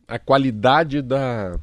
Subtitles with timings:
[0.08, 1.58] a qualidade da,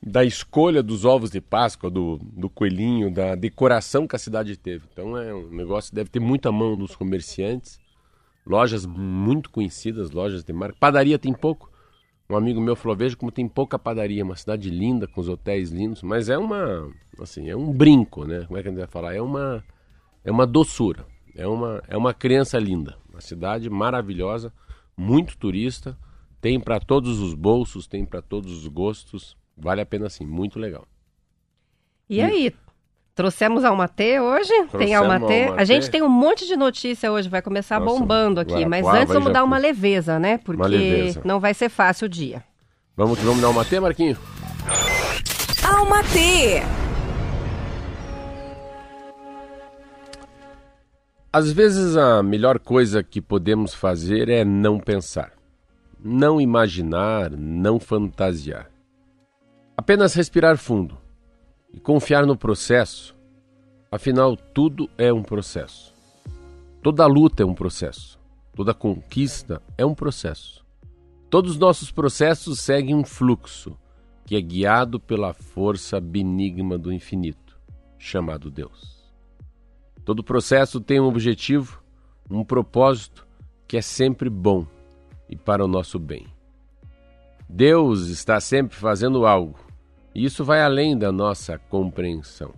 [0.00, 4.84] da escolha dos ovos de Páscoa, do, do coelhinho, da decoração que a cidade teve.
[4.92, 7.80] Então é um negócio, deve ter muita mão dos comerciantes.
[8.46, 10.76] Lojas muito conhecidas, lojas de marca.
[10.78, 11.68] Padaria tem pouco.
[12.30, 15.70] Um amigo meu falou: veja como tem pouca padaria, uma cidade linda, com os hotéis
[15.70, 18.44] lindos, mas é uma, assim, é um brinco, né?
[18.46, 19.14] Como é que a gente vai falar?
[19.14, 19.64] É uma,
[20.22, 24.52] é uma doçura, é uma, é uma criança linda, uma cidade maravilhosa,
[24.94, 25.96] muito turista,
[26.38, 30.58] tem para todos os bolsos, tem para todos os gostos, vale a pena sim, muito
[30.58, 30.86] legal.
[32.10, 32.54] E aí?
[33.18, 34.48] Trouxemos a Almatê hoje?
[34.48, 35.42] tem Trouxemos Almatê.
[35.42, 35.60] Almatê.
[35.60, 38.64] A gente tem um monte de notícia hoje, vai começar Nossa, bombando aqui.
[38.64, 40.38] Mas Guarapuava antes vamos dar uma leveza, né?
[40.38, 41.20] Porque leveza.
[41.24, 42.44] não vai ser fácil o dia.
[42.96, 44.16] Vamos, vamos dar uma T, Marquinho?
[45.64, 46.62] Alma T.
[51.32, 55.32] Às vezes a melhor coisa que podemos fazer é não pensar,
[56.00, 58.70] não imaginar, não fantasiar.
[59.76, 60.96] Apenas respirar fundo
[61.78, 63.14] e confiar no processo.
[63.88, 65.94] Afinal, tudo é um processo.
[66.82, 68.18] Toda luta é um processo.
[68.52, 70.66] Toda conquista é um processo.
[71.30, 73.78] Todos os nossos processos seguem um fluxo
[74.26, 77.56] que é guiado pela força benigna do infinito,
[77.96, 79.08] chamado Deus.
[80.04, 81.80] Todo processo tem um objetivo,
[82.28, 83.24] um propósito
[83.68, 84.66] que é sempre bom
[85.30, 86.26] e para o nosso bem.
[87.48, 89.67] Deus está sempre fazendo algo,
[90.18, 92.52] e isso vai além da nossa compreensão.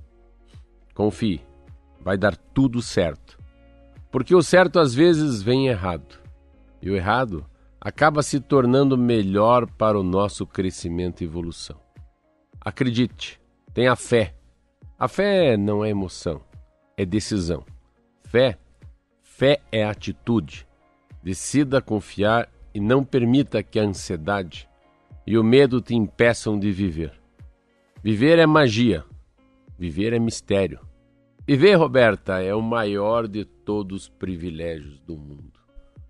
[0.94, 1.42] Confie,
[2.00, 3.38] vai dar tudo certo.
[4.10, 6.18] Porque o certo às vezes vem errado,
[6.80, 7.44] e o errado
[7.78, 11.78] acaba se tornando melhor para o nosso crescimento e evolução.
[12.58, 13.38] Acredite,
[13.74, 14.34] tenha fé.
[14.98, 16.40] A fé não é emoção,
[16.96, 17.62] é decisão.
[18.24, 18.56] Fé,
[19.22, 20.66] fé é atitude.
[21.22, 24.66] Decida confiar e não permita que a ansiedade
[25.26, 27.19] e o medo te impeçam de viver.
[28.02, 29.04] Viver é magia,
[29.78, 30.80] viver é mistério.
[31.46, 35.58] Viver, Roberta, é o maior de todos os privilégios do mundo.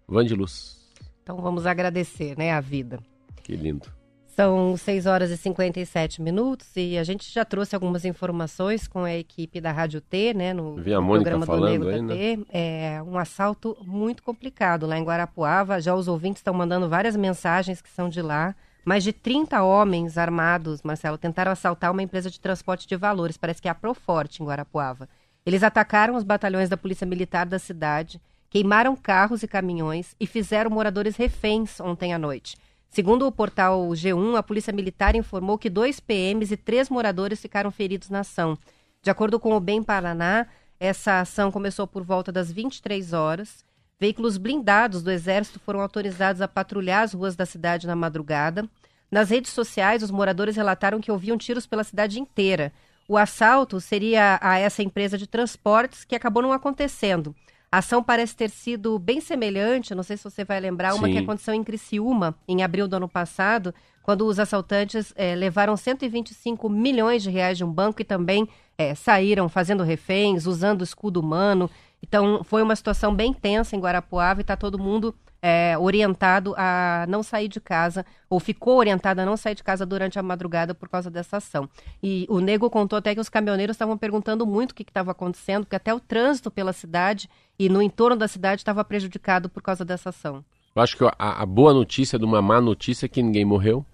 [0.07, 0.79] Vã de luz,
[1.23, 3.01] Então vamos agradecer, né, a vida.
[3.43, 3.89] que lindo.
[4.27, 9.15] São 6 horas e 57 minutos e a gente já trouxe algumas informações com a
[9.15, 10.55] equipe da Rádio T, né?
[10.55, 12.47] No, Vi a Mônica programa falando do Nego aí, da T.
[12.51, 15.81] É um assalto muito complicado lá em Guarapuava.
[15.81, 18.55] Já os ouvintes estão mandando várias mensagens que são de lá.
[18.85, 23.61] Mais de 30 homens armados, Marcelo, tentaram assaltar uma empresa de transporte de valores, parece
[23.61, 25.09] que é a Proforte, em Guarapuava.
[25.45, 30.71] Eles atacaram os batalhões da Polícia Militar da cidade, queimaram carros e caminhões e fizeram
[30.71, 32.57] moradores reféns ontem à noite.
[32.89, 37.71] Segundo o portal G1, a Polícia Militar informou que dois PMs e três moradores ficaram
[37.71, 38.59] feridos na ação.
[39.03, 40.47] De acordo com o Bem Paraná,
[40.79, 43.65] essa ação começou por volta das 23 horas.
[44.01, 48.67] Veículos blindados do Exército foram autorizados a patrulhar as ruas da cidade na madrugada.
[49.11, 52.73] Nas redes sociais, os moradores relataram que ouviam tiros pela cidade inteira.
[53.07, 57.35] O assalto seria a essa empresa de transportes que acabou não acontecendo.
[57.71, 61.13] A ação parece ter sido bem semelhante, não sei se você vai lembrar, uma Sim.
[61.13, 66.69] que aconteceu em Criciúma, em abril do ano passado, quando os assaltantes eh, levaram 125
[66.69, 68.49] milhões de reais de um banco e também
[68.79, 71.71] eh, saíram fazendo reféns, usando escudo humano.
[72.03, 77.07] Então, foi uma situação bem tensa em Guarapuava e está todo mundo eh, orientado a
[77.09, 80.75] não sair de casa, ou ficou orientado a não sair de casa durante a madrugada
[80.75, 81.69] por causa dessa ação.
[82.03, 85.65] E o Nego contou até que os caminhoneiros estavam perguntando muito o que estava acontecendo,
[85.65, 89.85] porque até o trânsito pela cidade e no entorno da cidade estava prejudicado por causa
[89.85, 90.45] dessa ação.
[90.75, 93.85] Eu acho que a, a boa notícia de uma má notícia é que ninguém morreu.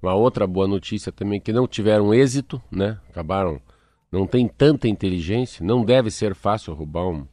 [0.00, 2.98] Uma outra boa notícia também é que não tiveram êxito, né?
[3.08, 3.60] Acabaram
[4.10, 7.26] não tem tanta inteligência, não deve ser fácil roubar um.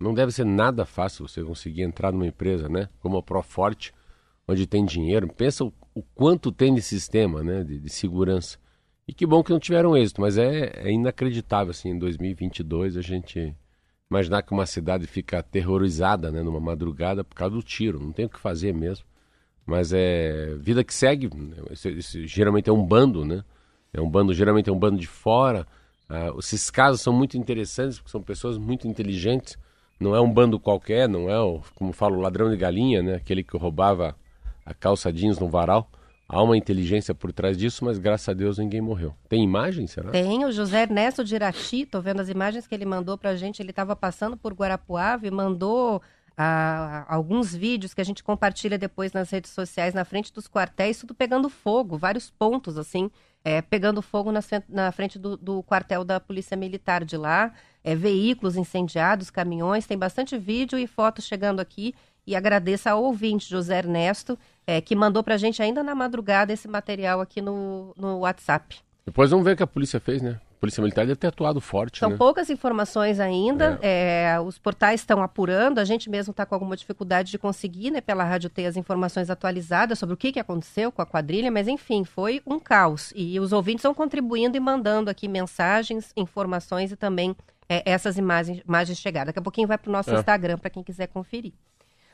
[0.00, 2.88] Não deve ser nada fácil você conseguir entrar numa empresa, né?
[3.00, 3.92] Como a Proforte,
[4.48, 5.28] onde tem dinheiro.
[5.28, 7.62] Pensa o, o quanto tem de sistema, né?
[7.62, 8.58] De, de, segurança.
[9.06, 13.02] E que bom que não tiveram êxito, mas é, é inacreditável, assim, em 2022 a
[13.02, 13.54] gente
[14.10, 16.42] imaginar que uma cidade fica aterrorizada, né?
[16.42, 18.00] Numa madrugada por causa do tiro.
[18.00, 19.04] Não tem o que fazer mesmo.
[19.66, 21.28] Mas é vida que segue.
[21.70, 23.44] Esse, geralmente é um bando, né?
[23.92, 25.66] É um bando, geralmente é um bando de fora
[26.10, 29.56] Uh, esses casos são muito interessantes porque são pessoas muito inteligentes.
[30.00, 33.14] Não é um bando qualquer, não é, o, como falo, o ladrão de galinha, né?
[33.16, 34.16] Aquele que roubava
[34.64, 35.90] a calça jeans no varal.
[36.26, 39.12] Há uma inteligência por trás disso, mas graças a Deus ninguém morreu.
[39.28, 40.10] Tem imagem, será?
[40.10, 43.60] Tem, o José Ernesto de Irati, tô vendo as imagens que ele mandou pra gente,
[43.60, 46.00] ele estava passando por Guarapuava e mandou
[46.36, 50.98] ah, alguns vídeos que a gente compartilha depois nas redes sociais, na frente dos quartéis,
[50.98, 53.10] tudo pegando fogo, vários pontos, assim,
[53.44, 57.52] é, pegando fogo na, na frente do, do, quartel da Polícia Militar de lá,
[57.82, 61.94] é, veículos incendiados, caminhões, tem bastante vídeo e fotos chegando aqui.
[62.26, 66.52] E agradeço ao ouvinte, José Ernesto, é, que mandou para a gente ainda na madrugada
[66.52, 68.76] esse material aqui no, no WhatsApp.
[69.06, 70.38] Depois vamos ver o que a polícia fez, né?
[70.60, 72.00] Polícia Militar deve ter atuado forte.
[72.00, 72.16] São né?
[72.18, 73.78] poucas informações ainda.
[73.80, 74.34] É.
[74.34, 75.78] É, os portais estão apurando.
[75.78, 79.30] A gente mesmo está com alguma dificuldade de conseguir, né, pela rádio, ter as informações
[79.30, 81.50] atualizadas sobre o que, que aconteceu com a quadrilha.
[81.50, 83.10] Mas, enfim, foi um caos.
[83.16, 87.34] E os ouvintes estão contribuindo e mandando aqui mensagens, informações e também
[87.66, 89.28] é, essas imagens, imagens chegadas.
[89.28, 90.18] Daqui a pouquinho vai para o nosso é.
[90.18, 91.54] Instagram para quem quiser conferir.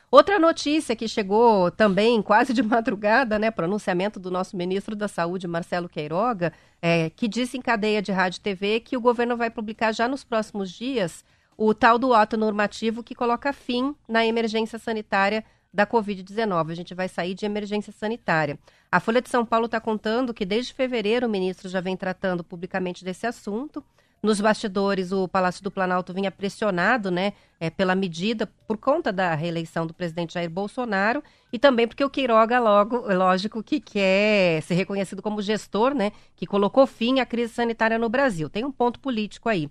[0.09, 5.47] Outra notícia que chegou também quase de madrugada, né, pronunciamento do nosso ministro da Saúde,
[5.47, 9.49] Marcelo Queiroga, é, que disse em cadeia de rádio e TV que o governo vai
[9.49, 11.25] publicar já nos próximos dias
[11.57, 15.43] o tal do ato normativo que coloca fim na emergência sanitária
[15.73, 16.71] da Covid-19.
[16.71, 18.57] A gente vai sair de emergência sanitária.
[18.91, 22.43] A Folha de São Paulo está contando que desde fevereiro o ministro já vem tratando
[22.43, 23.83] publicamente desse assunto.
[24.21, 29.35] Nos bastidores, o Palácio do Planalto vinha pressionado né, é, pela medida por conta da
[29.35, 31.23] reeleição do presidente Jair Bolsonaro
[31.53, 36.47] e também porque o Queiroga, logo, lógico, que quer ser reconhecido como gestor, né, que
[36.47, 38.49] colocou fim à crise sanitária no Brasil.
[38.49, 39.69] Tem um ponto político aí.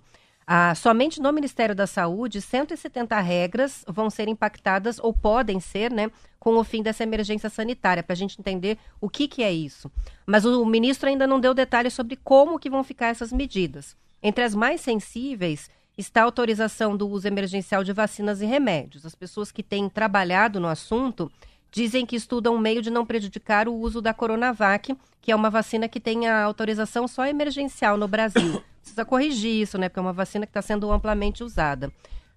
[0.49, 6.09] Ah, somente no Ministério da Saúde, 170 regras vão ser impactadas ou podem ser, né,
[6.39, 9.91] com o fim dessa emergência sanitária, para a gente entender o que, que é isso.
[10.25, 13.97] Mas o ministro ainda não deu detalhes sobre como que vão ficar essas medidas.
[14.27, 19.05] Entre as mais sensíveis está a autorização do uso emergencial de vacinas e remédios.
[19.05, 21.31] As pessoas que têm trabalhado no assunto
[21.71, 25.49] dizem que estudam um meio de não prejudicar o uso da Coronavac, que é uma
[25.49, 28.61] vacina que tem a autorização só emergencial no Brasil.
[28.83, 29.87] Precisa corrigir isso, né?
[29.87, 31.89] Porque é uma vacina que está sendo amplamente usada.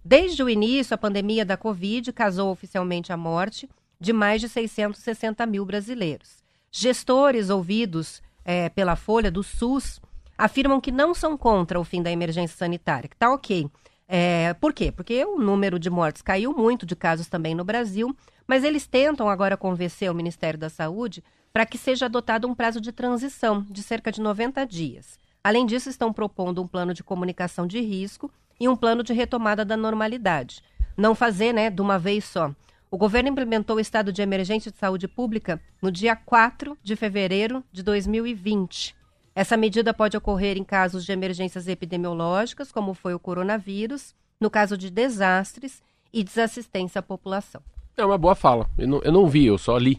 [0.05, 5.45] Desde o início, a pandemia da Covid causou oficialmente a morte de mais de 660
[5.45, 6.45] mil brasileiros.
[6.71, 10.01] Gestores ouvidos é, pela Folha do SUS
[10.41, 13.69] afirmam que não são contra o fim da emergência sanitária, que está ok.
[14.09, 14.91] É, por quê?
[14.91, 18.17] Porque o número de mortes caiu muito, de casos também no Brasil,
[18.47, 21.23] mas eles tentam agora convencer o Ministério da Saúde
[21.53, 25.19] para que seja adotado um prazo de transição de cerca de 90 dias.
[25.45, 29.63] Além disso, estão propondo um plano de comunicação de risco e um plano de retomada
[29.63, 30.63] da normalidade.
[30.97, 32.51] Não fazer, né, de uma vez só.
[32.91, 37.63] O governo implementou o estado de emergência de saúde pública no dia 4 de fevereiro
[37.71, 39.00] de 2020.
[39.41, 44.77] Essa medida pode ocorrer em casos de emergências epidemiológicas, como foi o coronavírus, no caso
[44.77, 45.82] de desastres
[46.13, 47.63] e desassistência à população.
[47.97, 48.69] É uma boa fala.
[48.77, 49.99] Eu não, eu não vi, eu só li.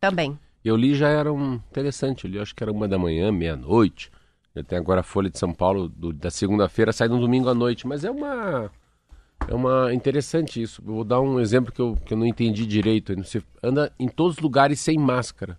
[0.00, 0.38] Também.
[0.64, 4.08] Eu li já era um interessante, eu li acho que era uma da manhã, meia-noite.
[4.54, 7.54] Eu tenho agora a Folha de São Paulo do, da segunda-feira, sai no domingo à
[7.54, 8.70] noite, mas é uma
[9.48, 10.80] é uma interessante isso.
[10.86, 13.16] Eu vou dar um exemplo que eu, que eu não entendi direito.
[13.16, 15.58] Você anda em todos os lugares sem máscara.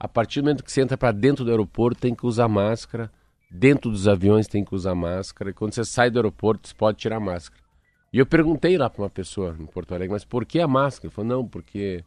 [0.00, 3.12] A partir do momento que você entra para dentro do aeroporto, tem que usar máscara.
[3.50, 5.50] Dentro dos aviões tem que usar máscara.
[5.50, 7.62] E quando você sai do aeroporto, você pode tirar máscara.
[8.10, 11.08] E eu perguntei lá para uma pessoa em Porto Alegre, mas por que a máscara?
[11.08, 12.02] Ele falou, não, porque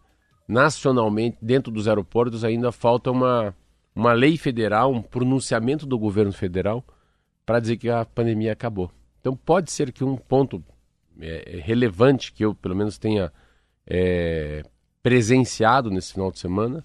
[0.47, 3.55] nacionalmente, dentro dos aeroportos, ainda falta uma,
[3.95, 6.83] uma lei federal, um pronunciamento do governo federal
[7.45, 8.91] para dizer que a pandemia acabou.
[9.21, 10.63] Então pode ser que um ponto
[11.21, 13.31] é, é relevante que eu, pelo menos, tenha
[13.85, 14.63] é,
[15.03, 16.83] presenciado nesse final de semana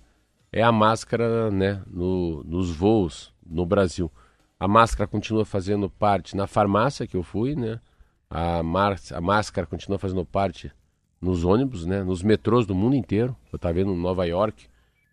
[0.53, 4.11] é a máscara né, no, nos voos no Brasil.
[4.59, 7.81] A máscara continua fazendo parte na farmácia que eu fui, né?
[8.29, 10.73] A, a máscara continua fazendo parte
[11.21, 12.03] nos ônibus, né?
[12.03, 13.37] Nos metrôs do mundo inteiro.
[13.53, 14.67] Eu estava vendo em Nova York,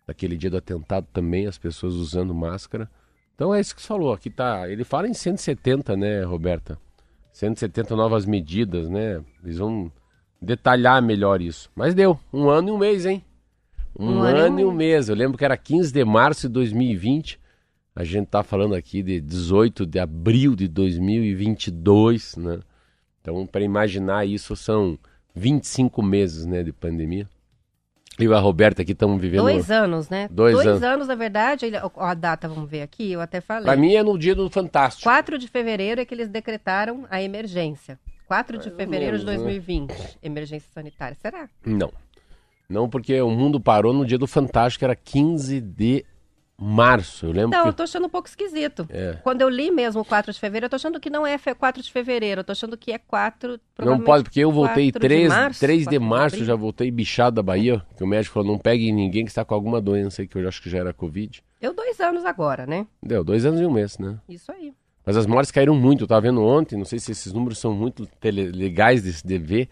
[0.06, 2.90] naquele dia do atentado também, as pessoas usando máscara.
[3.34, 4.12] Então é isso que você falou.
[4.12, 4.68] Aqui tá.
[4.68, 6.78] Ele fala em 170, né, Roberta?
[7.32, 9.22] 170 novas medidas, né?
[9.44, 9.92] Eles vão
[10.40, 11.70] detalhar melhor isso.
[11.74, 12.18] Mas deu.
[12.32, 13.24] Um ano e um mês, hein?
[13.98, 15.08] Um, um ano, ano e um mês.
[15.08, 17.38] Eu lembro que era 15 de março de 2020.
[17.94, 22.60] A gente está falando aqui de 18 de abril de 2022, né?
[23.20, 24.98] Então, para imaginar isso, são
[25.34, 27.28] 25 meses né, de pandemia.
[28.18, 29.42] Eu e a Roberta aqui estamos vivendo.
[29.42, 30.26] Dois anos, né?
[30.30, 30.82] Dois, Dois anos.
[30.82, 31.66] anos, na verdade.
[31.66, 33.64] ele- A data, vamos ver aqui, eu até falei.
[33.64, 35.02] Para mim é no dia do Fantástico.
[35.04, 37.98] 4 de fevereiro é que eles decretaram a emergência.
[38.26, 39.44] 4 de fevereiro de menos, né?
[39.44, 40.18] 2020.
[40.22, 41.14] Emergência sanitária.
[41.20, 41.48] Será?
[41.64, 41.92] Não.
[42.68, 46.04] Não, porque o mundo parou no dia do Fantástico, era 15 de
[46.58, 47.26] março.
[47.26, 47.76] Eu lembro Não, eu que.
[47.76, 48.86] tô achando um pouco esquisito.
[48.90, 49.18] É.
[49.22, 51.82] Quando eu li mesmo 4 de fevereiro, eu tô achando que não é fe- 4
[51.82, 52.40] de fevereiro.
[52.40, 53.60] Eu tô achando que é 4.
[53.78, 56.90] Não pode, porque eu voltei 4 de 3, março, 3 de 4 março, já voltei
[56.90, 60.22] bichado da Bahia, que o médico falou, não pegue ninguém que está com alguma doença
[60.22, 61.42] aí, que eu acho que já era Covid.
[61.60, 62.86] Deu dois anos agora, né?
[63.02, 64.18] Deu dois anos e um mês, né?
[64.28, 64.72] Isso aí.
[65.04, 67.72] Mas as mortes caíram muito, eu tava vendo ontem, não sei se esses números são
[67.72, 69.68] muito legais de, de ver.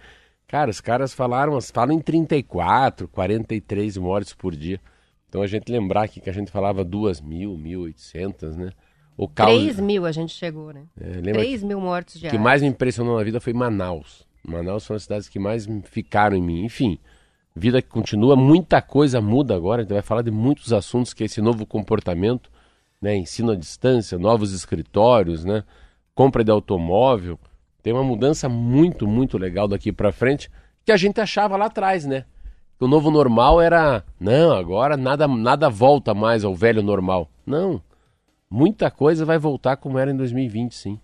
[0.46, 4.80] Cara, os caras falaram, falam em 34, 43 mortes por dia.
[5.28, 8.70] Então a gente lembrar aqui que a gente falava 2 mil, 1.800, né?
[9.16, 9.50] O caos...
[9.52, 10.84] 3 mil a gente chegou, né?
[11.00, 12.38] É, lembra 3 mil mortes O diários.
[12.38, 14.26] que mais me impressionou na vida foi Manaus.
[14.46, 16.64] Manaus foi uma das cidades que mais ficaram em mim.
[16.64, 16.98] Enfim,
[17.54, 19.80] vida que continua, muita coisa muda agora.
[19.80, 22.50] A gente vai falar de muitos assuntos que é esse novo comportamento,
[23.00, 23.16] né?
[23.16, 25.64] Ensino à distância, novos escritórios, né?
[26.14, 27.38] Compra de automóvel.
[27.84, 30.50] Tem uma mudança muito, muito legal daqui para frente
[30.86, 32.24] que a gente achava lá atrás, né?
[32.80, 37.30] O novo normal era, não, agora nada, nada volta mais ao velho normal.
[37.44, 37.82] Não.
[38.48, 40.98] Muita coisa vai voltar como era em 2020, sim.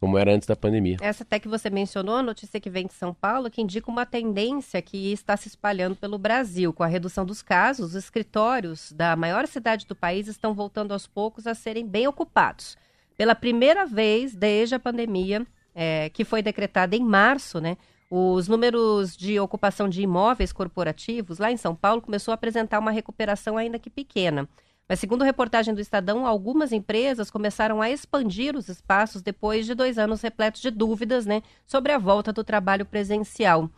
[0.00, 0.96] Como era antes da pandemia.
[1.02, 4.06] Essa até que você mencionou, a notícia que vem de São Paulo, que indica uma
[4.06, 6.72] tendência que está se espalhando pelo Brasil.
[6.72, 11.06] Com a redução dos casos, os escritórios da maior cidade do país estão voltando aos
[11.06, 12.74] poucos a serem bem ocupados.
[13.18, 15.46] Pela primeira vez desde a pandemia,
[15.76, 17.76] é, que foi decretada em março, né?
[18.10, 22.90] Os números de ocupação de imóveis corporativos lá em São Paulo começou a apresentar uma
[22.90, 24.48] recuperação ainda que pequena.
[24.88, 29.98] Mas, segundo reportagem do Estadão, algumas empresas começaram a expandir os espaços depois de dois
[29.98, 33.68] anos repletos de dúvidas né, sobre a volta do trabalho presencial.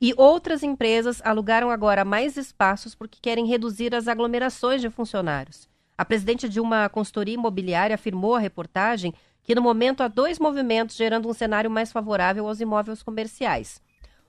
[0.00, 5.68] E outras empresas alugaram agora mais espaços porque querem reduzir as aglomerações de funcionários.
[5.96, 9.12] A presidente de uma consultoria imobiliária afirmou à reportagem
[9.48, 13.80] que, no momento, há dois movimentos gerando um cenário mais favorável aos imóveis comerciais.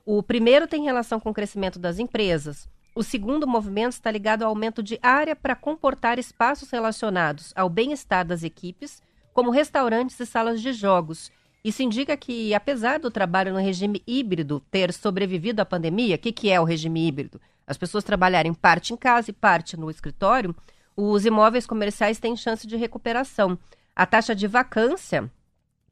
[0.05, 2.69] O primeiro tem relação com o crescimento das empresas.
[2.95, 8.25] O segundo movimento está ligado ao aumento de área para comportar espaços relacionados ao bem-estar
[8.25, 9.01] das equipes,
[9.33, 11.29] como restaurantes e salas de jogos.
[11.65, 16.31] Isso indica que, apesar do trabalho no regime híbrido ter sobrevivido à pandemia, o que,
[16.31, 17.41] que é o regime híbrido?
[17.67, 20.55] As pessoas trabalharem parte em casa e parte no escritório,
[20.95, 23.59] os imóveis comerciais têm chance de recuperação.
[23.99, 25.29] A taxa de vacância,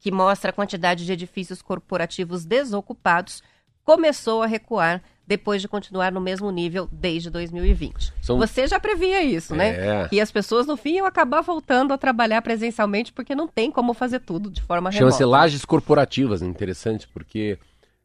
[0.00, 3.42] que mostra a quantidade de edifícios corporativos desocupados,
[3.84, 8.14] começou a recuar depois de continuar no mesmo nível desde 2020.
[8.22, 10.04] São- Você já previa isso, né?
[10.04, 10.08] É.
[10.08, 13.92] Que as pessoas, no fim, iam acabar voltando a trabalhar presencialmente porque não tem como
[13.92, 15.26] fazer tudo de forma Chama-se remota.
[15.42, 17.58] lajes corporativas, interessante, porque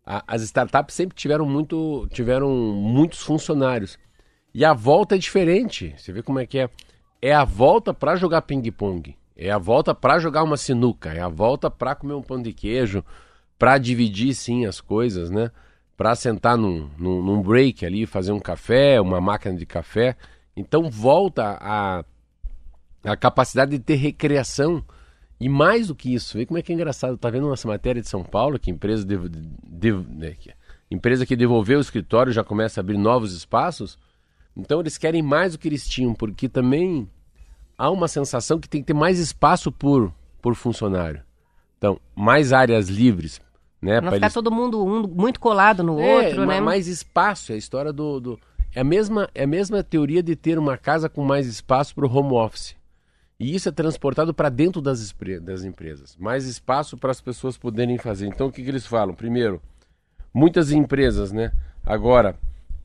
[0.06, 3.98] a- as startups sempre tiveram, muito, tiveram muitos funcionários.
[4.54, 5.96] E a volta é diferente.
[5.98, 6.70] Você vê como é que é.
[7.22, 9.16] É a volta para jogar ping-pong.
[9.36, 11.12] É a volta para jogar uma sinuca.
[11.14, 13.04] É a volta para comer um pão de queijo.
[13.58, 15.52] Para dividir, sim, as coisas, né?
[15.96, 20.16] Para sentar num, num, num break ali, fazer um café, uma máquina de café.
[20.56, 22.04] Então volta a,
[23.04, 24.84] a capacidade de ter recreação.
[25.40, 27.18] E mais do que isso, vê como é que é engraçado.
[27.18, 30.36] Tá vendo nossa matéria de São Paulo, que empresa, dev- dev- né,
[30.90, 33.98] empresa que devolveu o escritório já começa a abrir novos espaços.
[34.56, 37.10] Então eles querem mais do que eles tinham, porque também
[37.78, 41.22] há uma sensação que tem que ter mais espaço por, por funcionário.
[41.78, 43.42] Então, mais áreas livres,
[43.82, 44.00] né?
[44.00, 46.60] Não ficar eles- todo mundo um muito colado no é, outro, né?
[46.62, 48.40] mais espaço, é a história do, do-
[48.74, 52.06] é a mesma é a mesma teoria de ter uma casa com mais espaço para
[52.06, 52.76] o home office.
[53.40, 56.16] E isso é transportado para dentro das, das empresas.
[56.18, 58.28] Mais espaço para as pessoas poderem fazer.
[58.28, 59.14] Então o que, que eles falam?
[59.14, 59.62] Primeiro,
[60.34, 61.52] muitas empresas, né?
[61.86, 62.36] Agora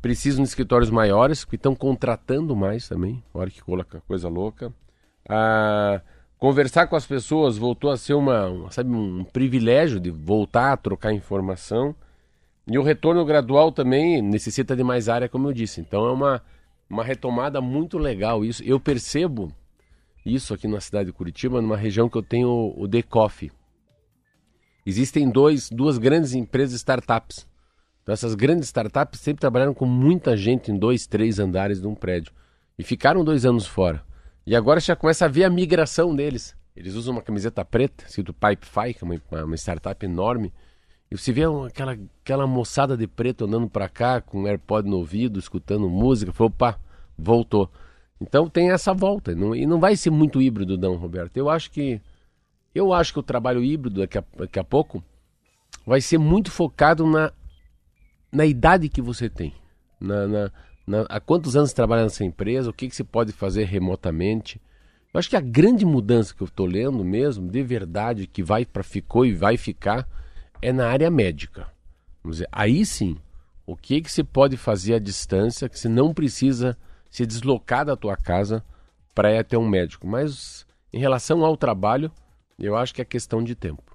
[0.00, 3.22] precisam de escritórios maiores, que estão contratando mais também.
[3.34, 3.62] Olha que
[4.06, 4.72] coisa louca.
[5.28, 6.00] Ah,
[6.38, 10.76] conversar com as pessoas voltou a ser uma, um, sabe, um privilégio de voltar a
[10.76, 11.94] trocar informação.
[12.66, 15.80] E o retorno gradual também necessita de mais área, como eu disse.
[15.80, 16.42] Então é uma,
[16.88, 18.62] uma retomada muito legal isso.
[18.62, 19.52] Eu percebo
[20.24, 23.50] isso aqui na cidade de Curitiba, numa região que eu tenho o Decoff.
[24.84, 27.47] Existem dois, duas grandes empresas startups.
[28.08, 31.94] Então essas grandes startups sempre trabalharam com muita gente em dois, três andares de um
[31.94, 32.32] prédio.
[32.78, 34.02] E ficaram dois anos fora.
[34.46, 36.56] E agora já começa a ver a migração deles.
[36.74, 40.54] Eles usam uma camiseta preta, escrito Pipefy, que é uma, uma startup enorme.
[41.10, 44.96] E você vê aquela, aquela moçada de preto andando pra cá, com um AirPod no
[44.96, 46.32] ouvido, escutando música.
[46.32, 46.80] Falou, opa,
[47.14, 47.70] voltou.
[48.18, 49.34] Então tem essa volta.
[49.34, 51.36] Não, e não vai ser muito híbrido, não, Roberto.
[51.36, 52.00] Eu acho que.
[52.74, 55.04] Eu acho que o trabalho híbrido daqui a, daqui a pouco
[55.84, 57.30] vai ser muito focado na,
[58.30, 59.54] na idade que você tem.
[60.00, 60.50] Na, na,
[60.86, 64.60] na há quantos anos você trabalha nessa empresa, o que, que você pode fazer remotamente.
[65.12, 68.64] Eu acho que a grande mudança que eu estou lendo mesmo, de verdade, que vai
[68.64, 70.06] para ficou e vai ficar,
[70.60, 71.66] é na área médica.
[72.22, 73.16] Vamos dizer, aí sim,
[73.66, 76.76] o que, que você pode fazer à distância que você não precisa
[77.10, 78.64] se deslocar da tua casa
[79.14, 80.06] para ir até um médico.
[80.06, 82.10] Mas em relação ao trabalho,
[82.58, 83.87] eu acho que é questão de tempo.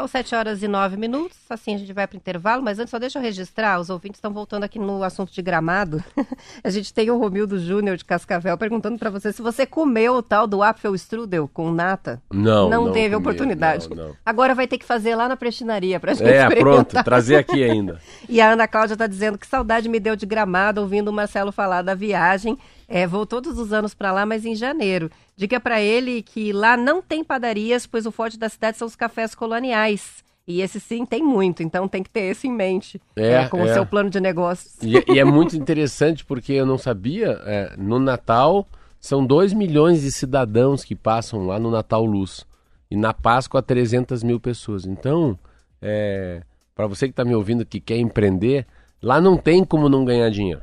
[0.00, 2.90] São 7 horas e 9 minutos, assim a gente vai para o intervalo, mas antes
[2.90, 6.02] só deixa eu registrar, os ouvintes estão voltando aqui no assunto de gramado.
[6.64, 10.22] a gente tem o Romildo Júnior de Cascavel perguntando para você se você comeu o
[10.22, 12.18] tal do Apfelstrudel com nata.
[12.32, 13.90] Não, não, não teve comi, oportunidade.
[13.90, 14.16] não, não.
[14.24, 18.00] Agora vai ter que fazer lá na prestinaria para gente É, pronto, trazer aqui ainda.
[18.26, 21.52] E a Ana Cláudia está dizendo que saudade me deu de gramado ouvindo o Marcelo
[21.52, 22.56] falar da viagem.
[22.92, 25.08] É, vou todos os anos para lá, mas em janeiro.
[25.36, 28.96] Diga para ele que lá não tem padarias, pois o forte da cidade são os
[28.96, 30.24] cafés coloniais.
[30.44, 33.58] E esse sim tem muito, então tem que ter esse em mente É, é, com
[33.62, 33.72] o é.
[33.72, 34.74] seu plano de negócios.
[34.82, 38.66] E, e é muito interessante porque eu não sabia, é, no Natal
[38.98, 42.44] são 2 milhões de cidadãos que passam lá no Natal Luz.
[42.90, 44.84] E na Páscoa 300 mil pessoas.
[44.84, 45.38] Então,
[45.80, 46.42] é,
[46.74, 48.66] para você que está me ouvindo que quer empreender,
[49.00, 50.60] lá não tem como não ganhar dinheiro.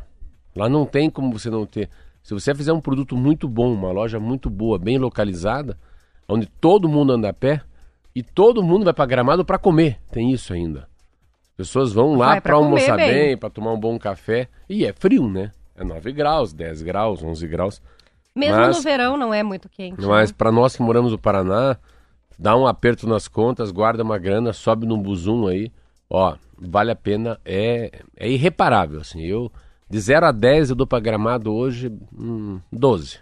[0.54, 1.90] Lá não tem como você não ter.
[2.28, 5.80] Se você fizer um produto muito bom, uma loja muito boa, bem localizada,
[6.28, 7.62] onde todo mundo anda a pé
[8.14, 10.90] e todo mundo vai para Gramado para comer, tem isso ainda.
[11.52, 13.14] As pessoas vão lá para almoçar bem.
[13.14, 14.50] bem, para tomar um bom café.
[14.68, 15.54] E é frio, né?
[15.74, 17.82] É 9 graus, 10 graus, 11 graus.
[18.36, 20.06] Mesmo Mas- no verão não é muito quente.
[20.06, 20.36] Mas né?
[20.38, 21.78] para nós que moramos no Paraná,
[22.38, 25.72] dá um aperto nas contas, guarda uma grana, sobe num buzum aí,
[26.10, 29.22] ó, vale a pena, é, é irreparável, assim.
[29.22, 29.50] Eu,
[29.90, 33.20] de 0 a 10, eu dou para Gramado hoje hum, 12.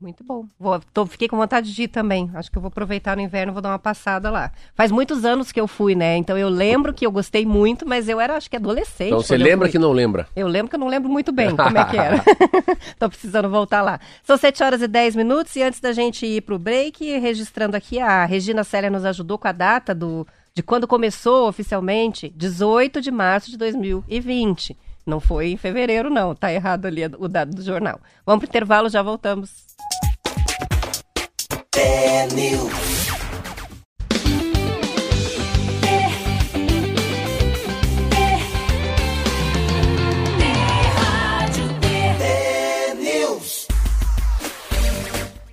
[0.00, 0.44] Muito bom.
[0.60, 2.30] Vou, tô- fiquei com vontade de ir também.
[2.34, 4.52] Acho que eu vou aproveitar no inverno, vou dar uma passada lá.
[4.72, 6.16] Faz muitos anos que eu fui, né?
[6.16, 9.08] Então eu lembro que eu gostei muito, mas eu era, acho que adolescente.
[9.08, 10.28] Então você lembra que não lembra?
[10.36, 12.22] Eu lembro que eu não lembro muito bem como é que era.
[12.96, 13.98] Tô precisando voltar lá.
[14.22, 17.98] São 7 horas e 10 minutos e antes da gente ir pro break, registrando aqui,
[17.98, 20.24] a Regina Célia nos ajudou com a data do,
[20.54, 24.76] de quando começou oficialmente, 18 de março de 2020.
[25.08, 26.34] Não foi em fevereiro, não.
[26.34, 27.98] Tá errado ali o dado do jornal.
[28.26, 29.50] Vamos pro intervalo, já voltamos.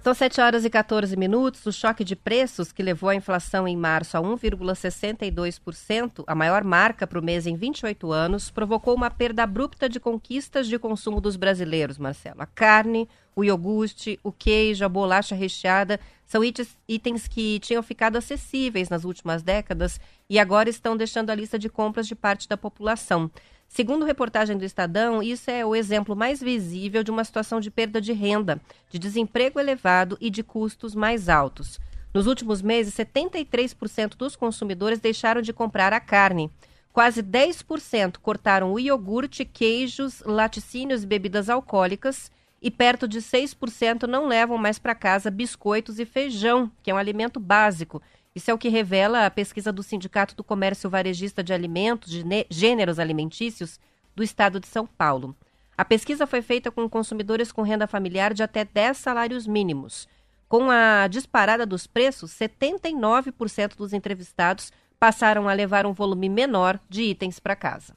[0.06, 1.65] São 7 horas e 14 minutos.
[1.65, 7.08] O choque de preços que levou a inflação em março a 1,62%, a maior marca
[7.08, 11.36] para o mês em 28 anos, provocou uma perda abrupta de conquistas de consumo dos
[11.36, 12.44] brasileiros, Marcelo.
[12.44, 18.15] A carne, o iogurte, o queijo, a bolacha recheada são itens, itens que tinham ficado
[18.15, 22.56] acessíveis nas últimas décadas e agora estão deixando a lista de compras de parte da
[22.56, 23.32] população.
[23.67, 27.99] Segundo reportagem do Estadão, isso é o exemplo mais visível de uma situação de perda
[27.99, 31.80] de renda, de desemprego elevado e de custos mais altos.
[32.13, 36.49] Nos últimos meses, 73% dos consumidores deixaram de comprar a carne.
[36.93, 42.32] Quase 10% cortaram o iogurte, queijos, laticínios e bebidas alcoólicas.
[42.62, 46.97] E perto de 6% não levam mais para casa biscoitos e feijão, que é um
[46.97, 48.01] alimento básico.
[48.36, 52.26] Isso é o que revela a pesquisa do Sindicato do Comércio Varejista de Alimentos, de
[52.26, 53.80] ne- Gêneros Alimentícios,
[54.15, 55.36] do estado de São Paulo.
[55.78, 60.08] A pesquisa foi feita com consumidores com renda familiar de até 10 salários mínimos.
[60.50, 67.04] Com a disparada dos preços, 79% dos entrevistados passaram a levar um volume menor de
[67.04, 67.95] itens para casa.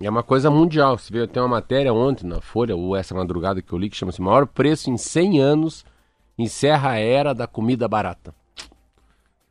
[0.00, 0.98] É uma coisa mundial.
[0.98, 3.96] Você viu, tem uma matéria ontem na Folha, ou essa madrugada que eu li, que
[3.96, 5.84] chama-se Maior Preço em 100 Anos
[6.38, 8.34] encerra a era da comida barata.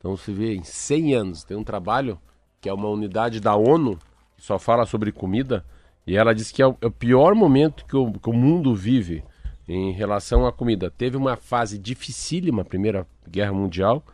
[0.05, 2.19] Então você vê, em 100 anos, tem um trabalho
[2.61, 3.97] que é uma unidade da ONU,
[4.37, 5.65] que só fala sobre comida,
[6.05, 9.23] e ela diz que é o, é pior momento que o, que o mundo vive
[9.67, 10.91] em relação à comida.
[10.91, 14.05] Teve uma fase dificílima, a Primeira Guerra Mundial,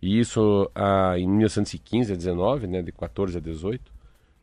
[0.00, 3.92] e isso ah, em 1915 a 19, né, de 14 a 18.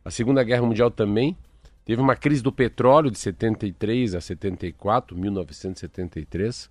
[0.04, 1.36] A Segunda Guerra Mundial também.
[1.84, 6.70] Teve uma crise do petróleo de 73 a 74, 1973.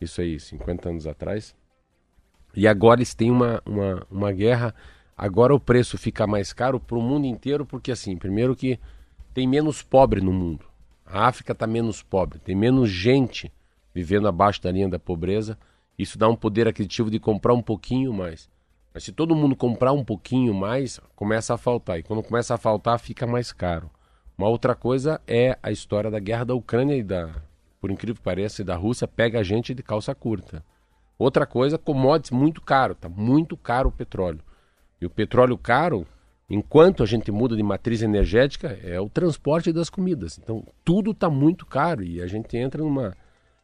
[0.00, 1.54] Isso aí, 50 anos atrás.
[2.54, 4.74] E agora eles têm uma, uma, uma guerra.
[5.16, 8.78] Agora o preço fica mais caro para o mundo inteiro, porque assim, primeiro que
[9.34, 10.64] tem menos pobre no mundo.
[11.04, 13.50] A África está menos pobre, tem menos gente
[13.94, 15.58] vivendo abaixo da linha da pobreza.
[15.98, 18.48] Isso dá um poder aquisitivo de comprar um pouquinho mais.
[18.92, 21.98] Mas se todo mundo comprar um pouquinho mais, começa a faltar.
[21.98, 23.90] E quando começa a faltar, fica mais caro.
[24.36, 27.30] Uma outra coisa é a história da guerra da Ucrânia e da,
[27.80, 30.64] por incrível que pareça, da Rússia, pega a gente de calça curta.
[31.18, 34.40] Outra coisa, commodities muito caro, tá muito caro o petróleo.
[35.00, 36.06] E o petróleo caro,
[36.48, 40.38] enquanto a gente muda de matriz energética, é o transporte das comidas.
[40.38, 43.16] Então, tudo está muito caro e a gente entra numa,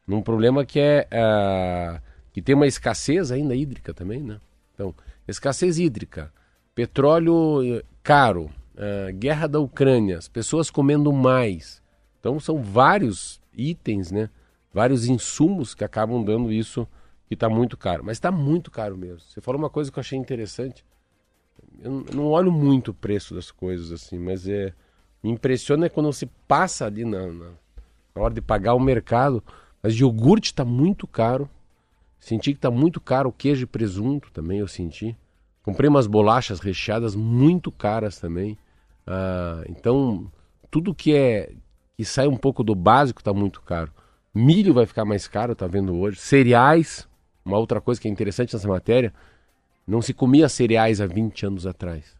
[0.06, 2.00] num problema que é uh,
[2.32, 4.40] que tem uma escassez ainda hídrica também, né?
[4.74, 4.92] Então,
[5.28, 6.32] escassez hídrica,
[6.74, 11.80] petróleo eh, caro, uh, guerra da Ucrânia, as pessoas comendo mais.
[12.18, 14.28] Então, são vários itens, né?
[14.72, 16.88] Vários insumos que acabam dando isso
[17.28, 18.02] que está muito caro.
[18.04, 19.20] Mas está muito caro mesmo.
[19.20, 20.84] Você falou uma coisa que eu achei interessante.
[21.80, 24.72] Eu não olho muito o preço das coisas assim, mas é
[25.22, 27.50] me impressiona quando você passa ali na, na,
[28.14, 29.42] na hora de pagar o mercado.
[29.82, 31.48] Mas iogurte está muito caro.
[32.18, 35.16] Senti que está muito caro o queijo e presunto também, eu senti.
[35.62, 38.56] Comprei umas bolachas recheadas muito caras também.
[39.06, 40.30] Ah, então,
[40.70, 41.52] tudo que é
[41.96, 43.92] que sai um pouco do básico está muito caro.
[44.34, 46.18] Milho vai ficar mais caro, tá vendo hoje.
[46.18, 47.08] Cereais,
[47.44, 49.12] uma outra coisa que é interessante nessa matéria,
[49.86, 52.16] não se comia cereais há 20 anos atrás.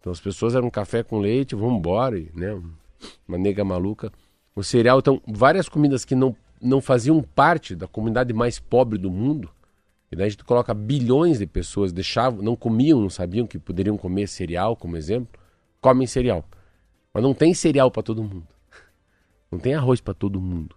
[0.00, 2.60] Então as pessoas eram café com leite, vamos embora, né?
[3.26, 4.12] Uma nega maluca.
[4.54, 9.10] O cereal, então, várias comidas que não, não faziam parte da comunidade mais pobre do
[9.10, 9.50] mundo,
[10.12, 13.96] e daí a gente coloca bilhões de pessoas, deixavam, não comiam, não sabiam que poderiam
[13.96, 15.40] comer cereal, como exemplo,
[15.80, 16.44] comem cereal.
[17.12, 18.46] Mas não tem cereal para todo mundo.
[19.50, 20.76] Não tem arroz para todo mundo.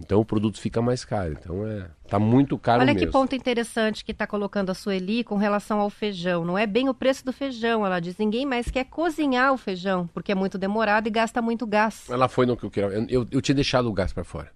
[0.00, 1.36] Então o produto fica mais caro.
[1.38, 3.06] Então é, tá muito caro Olha mesmo.
[3.06, 6.44] que ponto interessante que está colocando a Sueli com relação ao feijão.
[6.44, 8.16] Não é bem o preço do feijão, ela diz.
[8.16, 12.08] Ninguém mais quer cozinhar o feijão, porque é muito demorado e gasta muito gás.
[12.08, 12.88] Ela foi no que eu queria.
[12.88, 14.50] Eu, eu, eu tinha deixado o gás para fora.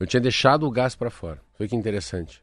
[0.00, 1.40] Eu tinha deixado o gás para fora.
[1.54, 2.42] Foi que interessante.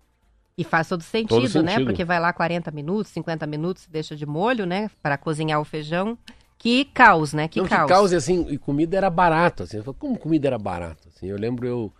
[0.58, 1.84] E faz todo sentido, todo sentido, né?
[1.84, 4.89] Porque vai lá 40 minutos, 50 minutos, deixa de molho, né?
[5.01, 6.17] Para cozinhar o feijão.
[6.58, 7.47] Que caos, né?
[7.47, 7.84] Que Não, caos.
[7.84, 9.82] Que caos, e assim, e comida era barato, assim.
[9.99, 11.10] Como comida era barato?
[11.10, 11.93] Assim, eu lembro eu,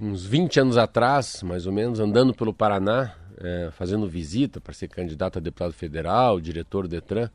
[0.00, 4.88] uns 20 anos atrás, mais ou menos, andando pelo Paraná, é, fazendo visita para ser
[4.88, 7.30] candidato a deputado federal, diretor do Detran.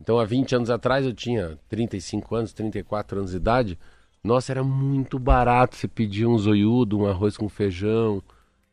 [0.00, 3.78] Então, há 20 anos atrás, eu tinha 35 anos, 34 anos de idade.
[4.22, 5.76] Nossa, era muito barato.
[5.76, 8.22] Você pedia um zoiudo, um arroz com feijão,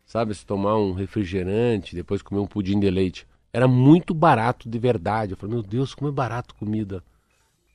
[0.05, 0.33] sabe?
[0.33, 3.27] Se tomar um refrigerante, depois comer um pudim de leite.
[3.53, 5.33] Era muito barato de verdade.
[5.33, 7.03] Eu falei, meu Deus, como é barato comida.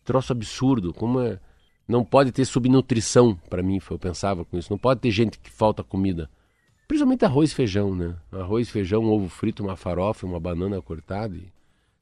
[0.04, 0.92] Troço absurdo.
[0.92, 1.38] Como é.
[1.86, 4.72] Não pode ter subnutrição para mim, eu pensava com isso.
[4.72, 6.28] Não pode ter gente que falta comida.
[6.88, 8.14] Principalmente arroz e feijão, né?
[8.32, 11.36] Arroz, feijão, um ovo frito, uma farofa, uma banana cortada.
[11.36, 11.48] E,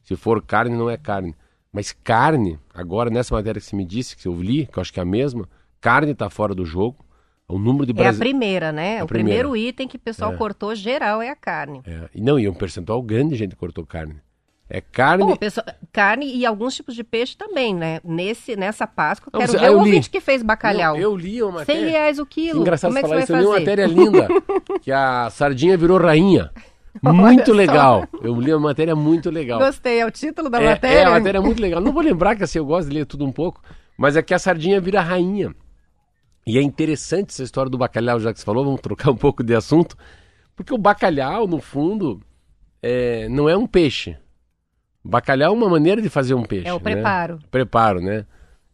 [0.03, 1.35] se for carne, não é carne.
[1.73, 4.92] Mas carne, agora nessa matéria que você me disse, que eu li, que eu acho
[4.92, 5.49] que é a mesma,
[5.81, 7.05] carne está fora do jogo.
[7.47, 8.97] O número de É a primeira, né?
[8.97, 9.40] É o primeira.
[9.40, 10.37] primeiro item que o pessoal é.
[10.37, 11.83] cortou geral é a carne.
[11.85, 12.09] É.
[12.14, 14.16] E não, e um percentual grande de gente cortou carne.
[14.75, 15.25] É carne.
[15.25, 18.01] Bom, pessoal, carne e alguns tipos de peixe também, né?
[18.03, 20.95] Nesse, nessa Páscoa, eu quero não, ver o ouvinte que fez bacalhau.
[20.95, 21.81] Não, eu li uma matéria.
[21.81, 22.61] 100 reais o quilo.
[22.61, 23.33] engraçado Como é falar isso.
[23.33, 24.29] Eu li uma matéria linda.
[24.83, 26.51] que a sardinha virou rainha.
[27.01, 28.05] Muito legal.
[28.21, 29.61] Eu li uma matéria muito legal.
[29.61, 30.99] Gostei, é o título da é, matéria.
[30.99, 31.81] É, a matéria é muito legal.
[31.81, 33.63] Não vou lembrar que assim, eu gosto de ler tudo um pouco,
[33.97, 35.55] mas é que a sardinha vira rainha.
[36.45, 39.45] E é interessante essa história do bacalhau, já que você falou, vamos trocar um pouco
[39.45, 39.97] de assunto,
[40.57, 42.21] porque o bacalhau, no fundo,
[42.83, 44.17] é, não é um peixe.
[45.05, 46.67] Bacalhau é uma maneira de fazer um peixe.
[46.67, 46.83] É o né?
[46.83, 47.38] preparo.
[47.51, 48.25] Preparo, né?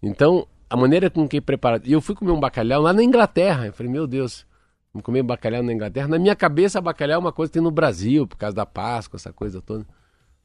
[0.01, 1.81] Então, a maneira com que prepara.
[1.85, 3.66] E eu fui comer um bacalhau lá na Inglaterra.
[3.66, 4.47] Eu falei, meu Deus,
[4.95, 6.07] vamos comer bacalhau na Inglaterra.
[6.07, 9.16] Na minha cabeça, bacalhau é uma coisa que tem no Brasil, por causa da Páscoa,
[9.16, 9.85] essa coisa toda.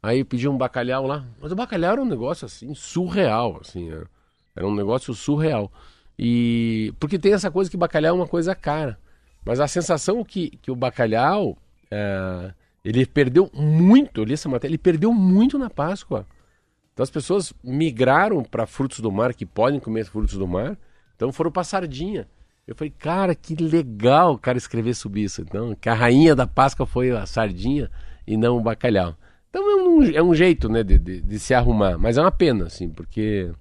[0.02, 1.24] Aí eu pedi um bacalhau lá.
[1.40, 3.92] Mas o bacalhau era um negócio assim, surreal, assim.
[4.56, 5.72] Era um negócio surreal.
[6.18, 8.98] E porque tem essa coisa que bacalhau é uma coisa cara.
[9.46, 11.56] Mas a sensação que, que o bacalhau
[11.92, 12.54] é,
[12.86, 16.28] ele perdeu muito, eu li essa matéria, ele perdeu muito na Páscoa.
[16.94, 20.78] Então as pessoas migraram para frutos do mar, que podem comer frutos do mar,
[21.16, 22.28] então foram para sardinha.
[22.68, 25.42] Eu falei, cara, que legal o cara escrever sobre isso.
[25.42, 27.92] Então, que a rainha da Páscoa foi a sardinha
[28.26, 29.16] e não o bacalhau.
[29.50, 31.98] Então é um, é um jeito, né, de, de, de, se arrumar.
[31.98, 33.52] Mas é uma pena, assim, porque,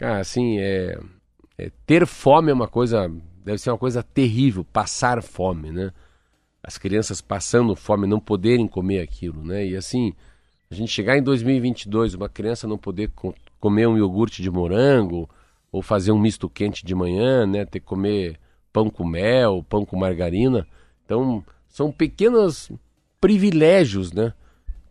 [0.00, 0.98] ah, assim, é,
[1.58, 3.10] é, ter fome é uma coisa,
[3.44, 5.92] deve ser uma coisa terrível, passar fome, né?
[6.62, 9.66] As crianças passando fome, não poderem comer aquilo, né?
[9.66, 10.14] E assim,
[10.70, 15.28] a gente chegar em 2022, uma criança não poder co comer um iogurte de morango
[15.70, 17.64] ou fazer um misto quente de manhã, né?
[17.64, 18.38] Ter que comer
[18.72, 20.66] pão com mel, pão com margarina.
[21.04, 22.70] Então, são pequenos
[23.20, 24.32] privilégios, né?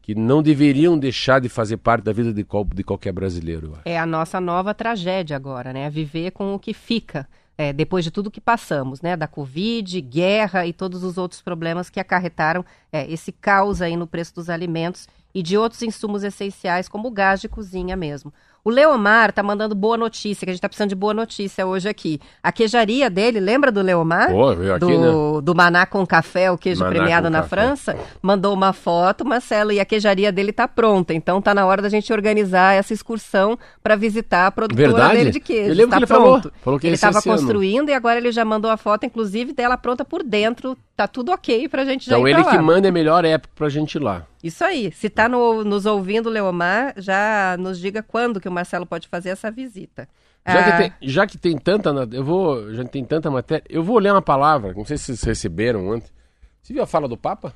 [0.01, 3.77] que não deveriam deixar de fazer parte da vida de, qual, de qualquer brasileiro.
[3.85, 5.89] É a nossa nova tragédia agora, né?
[5.89, 7.27] Viver com o que fica.
[7.61, 11.91] É, depois de tudo que passamos, né, da Covid, guerra e todos os outros problemas
[11.91, 16.89] que acarretaram é, esse caos aí no preço dos alimentos e de outros insumos essenciais,
[16.89, 18.33] como o gás de cozinha mesmo.
[18.63, 21.89] O Leomar tá mandando boa notícia, que a gente tá precisando de boa notícia hoje
[21.89, 22.19] aqui.
[22.43, 24.29] A queijaria dele, lembra do Leomar?
[24.29, 25.41] Pô, veio aqui, do, né?
[25.41, 27.49] do Maná com café, o queijo Maná premiado na café.
[27.49, 27.97] França.
[28.21, 31.11] Mandou uma foto, Marcelo, e a queijaria dele tá pronta.
[31.11, 35.15] Então tá na hora da gente organizar essa excursão para visitar a produtora Verdade?
[35.17, 35.69] dele de queijo.
[35.71, 36.39] Eu lembro tá que ele falou.
[36.39, 36.53] pronto.
[36.61, 37.39] Falou que ia ele tava esse ano.
[37.39, 40.77] construindo e agora ele já mandou a foto, inclusive, dela pronta por dentro.
[40.95, 43.25] Tá tudo ok pra gente já Então ir ele pra que manda é a melhor
[43.25, 44.27] época pra gente ir lá.
[44.43, 44.91] Isso aí.
[44.91, 49.51] Se está nos ouvindo, Leomar, já nos diga quando que o Marcelo pode fazer essa
[49.51, 50.07] visita.
[50.47, 53.83] Já, Ah, que tem, já que tem tanta, eu vou, já tem tanta matéria, eu
[53.83, 56.09] vou ler uma palavra, não sei se vocês receberam ontem.
[56.63, 57.53] Você viu a fala do Papa?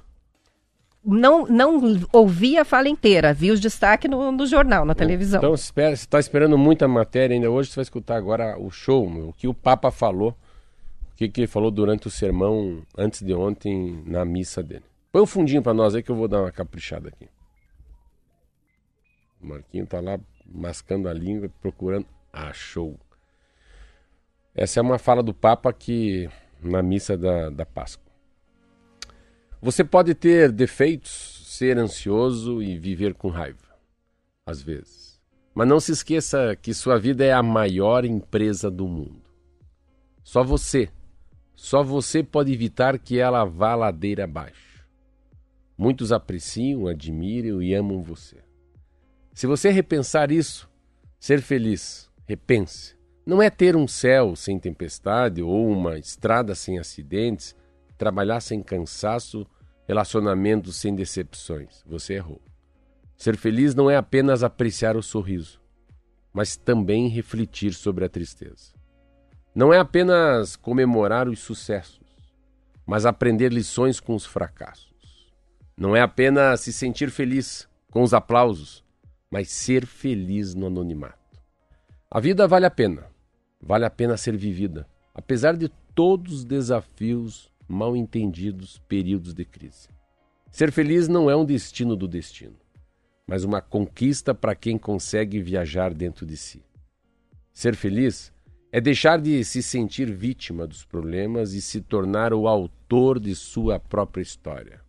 [1.04, 5.40] Não, não ouvi a fala inteira, vi os destaques no, no jornal, na televisão.
[5.40, 8.72] Então, se espera- se está esperando muita matéria ainda hoje, você vai escutar agora o
[8.72, 10.30] show, o que o Papa falou,
[11.12, 14.84] o que, que ele falou durante o sermão antes de ontem na missa dele.
[15.16, 17.30] Põe um fundinho para nós aí que eu vou dar uma caprichada aqui.
[19.42, 22.06] O Marquinho tá lá mascando a língua, procurando.
[22.34, 23.00] Ah, show.
[24.54, 26.30] Essa é uma fala do Papa que
[26.62, 28.12] na missa da, da Páscoa.
[29.62, 33.74] Você pode ter defeitos, ser ansioso e viver com raiva
[34.46, 35.18] às vezes.
[35.54, 39.22] Mas não se esqueça que sua vida é a maior empresa do mundo.
[40.26, 40.90] Só você,
[41.56, 44.65] só você pode evitar que ela vá ladeira abaixo.
[45.78, 48.38] Muitos apreciam, admiram e amam você.
[49.34, 50.70] Se você repensar isso,
[51.20, 52.96] ser feliz, repense.
[53.26, 57.56] Não é ter um céu sem tempestade ou uma estrada sem acidentes,
[57.98, 59.46] trabalhar sem cansaço,
[59.88, 61.84] relacionamentos sem decepções.
[61.86, 62.42] Você errou.
[63.18, 65.60] Ser feliz não é apenas apreciar o sorriso,
[66.32, 68.74] mas também refletir sobre a tristeza.
[69.54, 72.02] Não é apenas comemorar os sucessos,
[72.86, 74.95] mas aprender lições com os fracassos.
[75.78, 78.84] Não é apenas se sentir feliz com os aplausos,
[79.30, 81.40] mas ser feliz no anonimato.
[82.10, 83.08] A vida vale a pena,
[83.62, 89.90] vale a pena ser vivida, apesar de todos os desafios, mal entendidos períodos de crise.
[90.52, 92.56] Ser feliz não é um destino do destino
[93.28, 96.64] mas uma conquista para quem consegue viajar dentro de si.
[97.52, 98.32] Ser feliz
[98.72, 103.80] é deixar de se sentir vítima dos problemas e se tornar o autor de sua
[103.80, 104.85] própria história.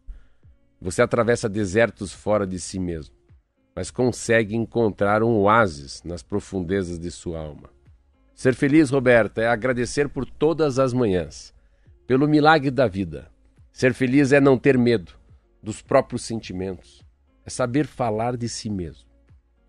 [0.81, 3.15] Você atravessa desertos fora de si mesmo,
[3.75, 7.71] mas consegue encontrar um oásis nas profundezas de sua alma.
[8.35, 11.55] Ser feliz, Roberta, é agradecer por todas as manhãs,
[12.07, 13.31] pelo milagre da vida.
[13.73, 15.13] Ser feliz é não ter medo
[15.63, 17.03] dos próprios sentimentos,
[17.45, 19.09] é saber falar de si mesmo,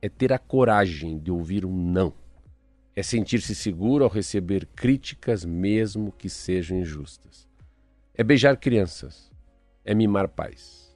[0.02, 2.13] é ter a coragem de ouvir um não,
[2.96, 7.48] é sentir-se seguro ao receber críticas, mesmo que sejam injustas,
[8.13, 9.32] é beijar crianças,
[9.84, 10.87] é mimar pais,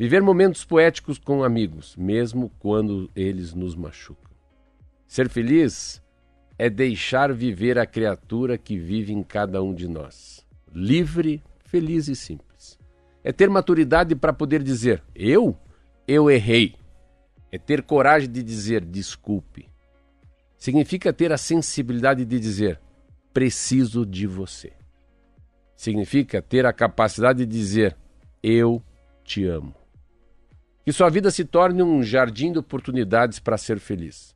[0.00, 4.30] viver momentos poéticos com amigos, mesmo quando eles nos machucam.
[5.06, 6.02] Ser feliz
[6.56, 12.16] é deixar viver a criatura que vive em cada um de nós, livre, feliz e
[12.16, 12.78] simples.
[13.22, 15.54] É ter maturidade para poder dizer: eu?
[16.08, 16.76] Eu errei.
[17.52, 19.68] É ter coragem de dizer desculpe.
[20.56, 22.80] Significa ter a sensibilidade de dizer
[23.34, 24.72] preciso de você.
[25.76, 27.94] Significa ter a capacidade de dizer
[28.42, 28.82] eu
[29.22, 29.79] te amo.
[30.90, 34.34] Que sua vida se torne um jardim de oportunidades para ser feliz.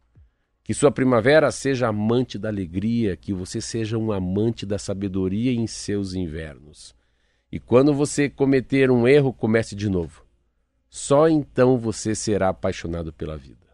[0.62, 5.66] Que sua primavera seja amante da alegria, que você seja um amante da sabedoria em
[5.66, 6.94] seus invernos.
[7.50, 10.24] E quando você cometer um erro, comece de novo.
[10.88, 13.66] Só então você será apaixonado pela vida.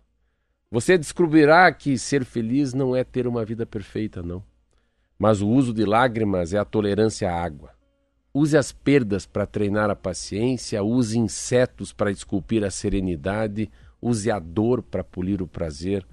[0.70, 4.42] Você descobrirá que ser feliz não é ter uma vida perfeita, não.
[5.18, 7.78] Mas o uso de lágrimas é a tolerância à água.
[8.32, 14.38] Use as perdas para treinar a paciência, use insetos para esculpir a serenidade, use a
[14.38, 16.06] dor para polir o prazer,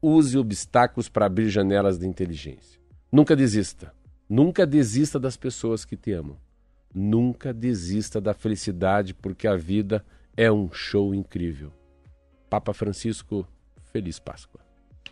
[0.00, 2.80] use obstáculos para abrir janelas da inteligência.
[3.12, 3.92] Nunca desista.
[4.28, 6.36] Nunca desista das pessoas que te amam.
[6.94, 10.04] Nunca desista da felicidade, porque a vida
[10.36, 11.72] é um show incrível.
[12.48, 13.46] Papa Francisco,
[13.92, 14.60] feliz Páscoa.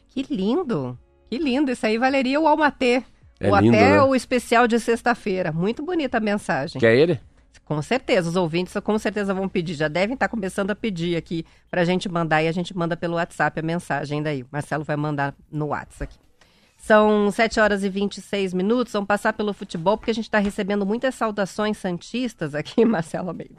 [0.08, 1.70] Que lindo, que lindo.
[1.70, 3.04] Isso aí valeria o Almatê.
[3.38, 4.02] É Ou lindo, até né?
[4.02, 5.52] o especial de sexta-feira.
[5.52, 6.80] Muito bonita a mensagem.
[6.80, 7.20] Quer ele?
[7.64, 11.44] Com certeza, os ouvintes com certeza vão pedir, já devem estar começando a pedir aqui
[11.68, 14.42] para a gente mandar e a gente manda pelo WhatsApp a mensagem daí.
[14.42, 16.26] O Marcelo vai mandar no WhatsApp aqui.
[16.78, 20.86] São 7 horas e 26 minutos, vamos passar pelo futebol, porque a gente está recebendo
[20.86, 23.56] muitas saudações santistas aqui, Marcelo Almeida.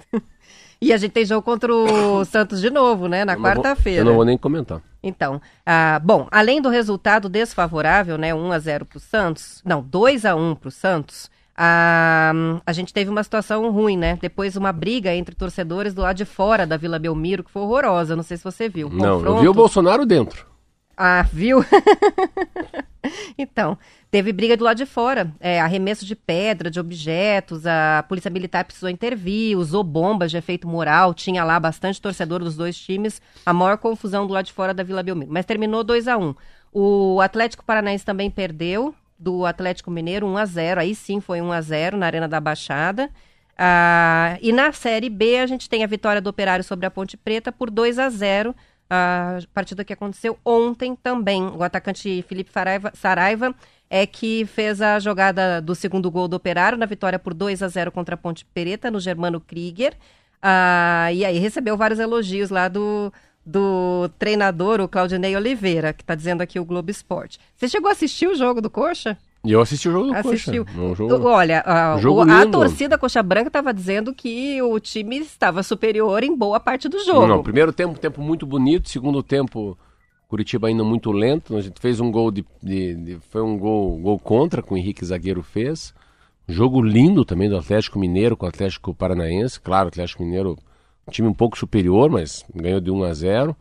[0.79, 4.01] E a gente tem jogo contra o Santos de novo, né, na quarta-feira.
[4.01, 4.81] Eu não vou nem comentar.
[5.01, 9.81] Então, ah, bom, além do resultado desfavorável, né, 1 a 0 para o Santos, não,
[9.81, 12.31] 2 a 1 para o Santos, ah,
[12.65, 14.17] a gente teve uma situação ruim, né?
[14.21, 18.15] Depois uma briga entre torcedores do lado de fora da Vila Belmiro, que foi horrorosa,
[18.15, 18.89] não sei se você viu.
[18.89, 20.45] Não, eu Confronto- vi o Bolsonaro dentro.
[20.99, 21.63] Ah, viu?
[23.37, 23.77] então,
[24.09, 25.31] teve briga do lado de fora.
[25.39, 30.67] É, arremesso de pedra, de objetos, a polícia militar precisou intervir, usou bombas de efeito
[30.67, 34.73] moral, tinha lá bastante torcedor dos dois times, a maior confusão do lado de fora
[34.73, 35.31] da Vila Belmiro.
[35.31, 36.35] Mas terminou 2 a 1 um.
[36.73, 41.51] O Atlético Paranaense também perdeu do Atlético Mineiro 1 a 0 aí sim foi 1
[41.51, 43.09] a 0 na Arena da Baixada.
[43.55, 47.17] Ah, e na Série B a gente tem a vitória do Operário sobre a Ponte
[47.17, 48.55] Preta por 2 a 0
[48.89, 51.43] a partida que aconteceu ontem também.
[51.43, 53.55] O atacante Felipe Saraiva, Saraiva
[53.89, 57.67] é que fez a jogada do segundo gol do Operário na vitória por 2 a
[57.67, 59.95] 0 contra a Ponte Preta no Germano Krieger.
[60.41, 63.11] Ah, e aí recebeu vários elogios lá do,
[63.45, 67.39] do treinador, o Claudinei Oliveira, que está dizendo aqui o Globo Esporte.
[67.55, 69.17] Você chegou a assistir o jogo do Coxa?
[69.47, 70.65] E eu assisti o jogo do Assistiu.
[70.65, 70.79] Coxa.
[70.81, 71.27] Um jogo...
[71.29, 75.63] Olha, a, um jogo o, a torcida Coxa Branca estava dizendo que o time estava
[75.63, 77.25] superior em boa parte do jogo.
[77.27, 78.89] Não, primeiro tempo, tempo muito bonito.
[78.89, 79.77] Segundo tempo,
[80.27, 81.55] Curitiba ainda muito lento.
[81.55, 84.77] A gente fez um gol de, de, de- foi um gol, gol contra que o
[84.77, 85.93] Henrique Zagueiro fez.
[86.45, 89.61] Jogo lindo também do Atlético Mineiro com o Atlético Paranaense.
[89.61, 90.57] Claro, o Atlético Mineiro
[91.07, 93.55] um time um pouco superior, mas ganhou de 1 a 0.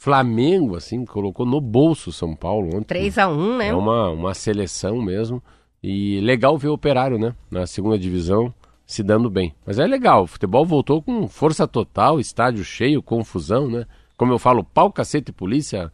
[0.00, 2.86] Flamengo assim colocou no bolso São Paulo ontem.
[2.86, 3.68] 3 a 1 né?
[3.68, 5.42] É uma, uma seleção mesmo.
[5.82, 7.34] E legal ver o Operário, né?
[7.50, 8.52] Na segunda divisão,
[8.86, 9.54] se dando bem.
[9.66, 13.84] Mas é legal, o futebol voltou com força total, estádio cheio, confusão, né?
[14.16, 15.92] Como eu falo, pau, cacete e polícia,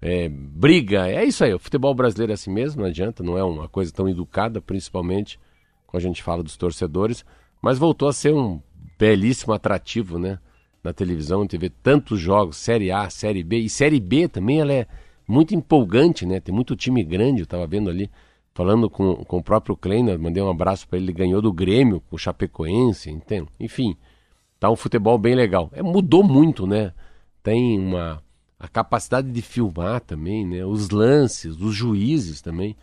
[0.00, 1.08] é, briga.
[1.08, 3.92] É isso aí, o futebol brasileiro é assim mesmo, não adianta, não é uma coisa
[3.92, 5.36] tão educada, principalmente
[5.84, 7.24] quando a gente fala dos torcedores.
[7.60, 8.62] Mas voltou a ser um
[8.96, 10.38] belíssimo atrativo, né?
[10.82, 13.58] Na televisão, a vê tantos jogos, Série A, Série B.
[13.58, 14.86] E Série B também, ela é
[15.26, 16.40] muito empolgante, né?
[16.40, 18.10] Tem muito time grande, eu tava vendo ali,
[18.54, 22.00] falando com, com o próprio Kleiner, mandei um abraço para ele, ele ganhou do Grêmio,
[22.08, 23.48] com o Chapecoense, entende?
[23.60, 23.96] Enfim,
[24.58, 25.70] tá um futebol bem legal.
[25.72, 26.92] É, mudou muito, né?
[27.42, 28.22] Tem uma
[28.58, 30.64] a capacidade de filmar também, né?
[30.64, 32.76] Os lances, os juízes também,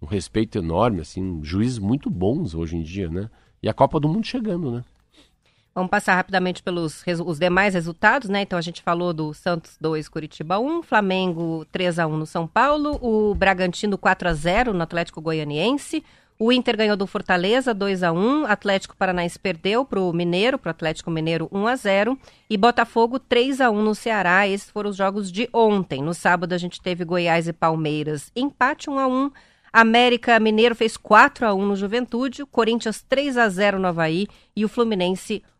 [0.00, 3.28] um respeito enorme, assim, juízes muito bons hoje em dia, né?
[3.62, 4.84] E a Copa do Mundo chegando, né?
[5.76, 8.40] Vamos passar rapidamente pelos os demais resultados, né?
[8.40, 12.46] Então a gente falou do Santos 2, Curitiba 1, Flamengo 3 a 1 no São
[12.46, 16.02] Paulo, o Bragantino 4 a 0 no Atlético Goianiense,
[16.38, 20.68] o Inter ganhou do Fortaleza 2 a 1, Atlético Paranaense perdeu para o Mineiro, para
[20.68, 24.48] o Atlético Mineiro 1 a 0 e Botafogo 3 a 1 no Ceará.
[24.48, 26.02] Esses foram os jogos de ontem.
[26.02, 29.30] No sábado a gente teve Goiás e Palmeiras, empate 1 a 1.
[29.70, 34.64] América Mineiro fez 4 a 1 no Juventude, Corinthians 3 a 0 no Havaí e
[34.64, 35.55] o Fluminense 1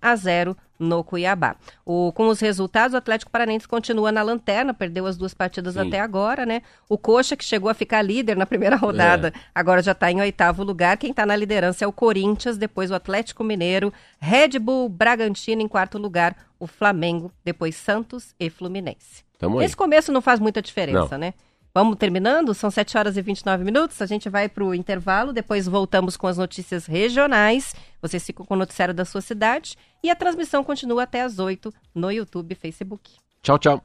[0.00, 1.56] a 0 no Cuiabá.
[1.84, 5.88] O, com os resultados, o Atlético Paranense continua na lanterna, perdeu as duas partidas Sim.
[5.88, 6.62] até agora, né?
[6.88, 10.62] O Coxa, que chegou a ficar líder na primeira rodada, agora já está em oitavo
[10.62, 10.96] lugar.
[10.96, 15.68] Quem está na liderança é o Corinthians, depois o Atlético Mineiro, Red Bull, Bragantino em
[15.68, 19.24] quarto lugar, o Flamengo, depois Santos e Fluminense.
[19.38, 19.66] Tamo aí.
[19.66, 21.18] Esse começo não faz muita diferença, Não.
[21.18, 21.34] né?
[21.76, 22.54] Vamos terminando?
[22.54, 24.00] São 7 horas e 29 minutos.
[24.00, 27.74] A gente vai para o intervalo, depois voltamos com as notícias regionais.
[28.00, 29.76] Vocês ficam com o noticiário da sua cidade.
[30.02, 33.16] E a transmissão continua até às 8 no YouTube e Facebook.
[33.42, 33.84] Tchau, tchau.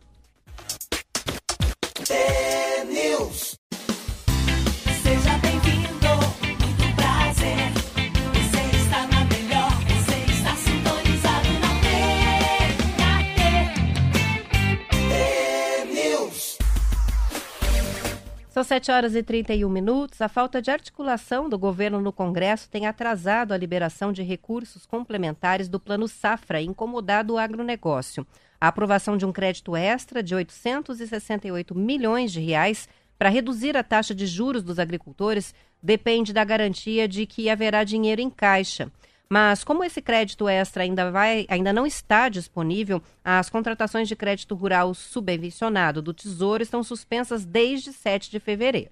[18.52, 20.22] São 7 horas e 31 minutos.
[20.22, 25.70] A falta de articulação do governo no Congresso tem atrasado a liberação de recursos complementares
[25.70, 28.28] do Plano Safra incomodado o agronegócio.
[28.60, 34.14] A aprovação de um crédito extra de 868 milhões de reais para reduzir a taxa
[34.14, 38.92] de juros dos agricultores depende da garantia de que haverá dinheiro em caixa.
[39.34, 44.54] Mas como esse crédito extra ainda, vai, ainda não está disponível, as contratações de crédito
[44.56, 48.92] rural subvencionado do Tesouro estão suspensas desde 7 de fevereiro.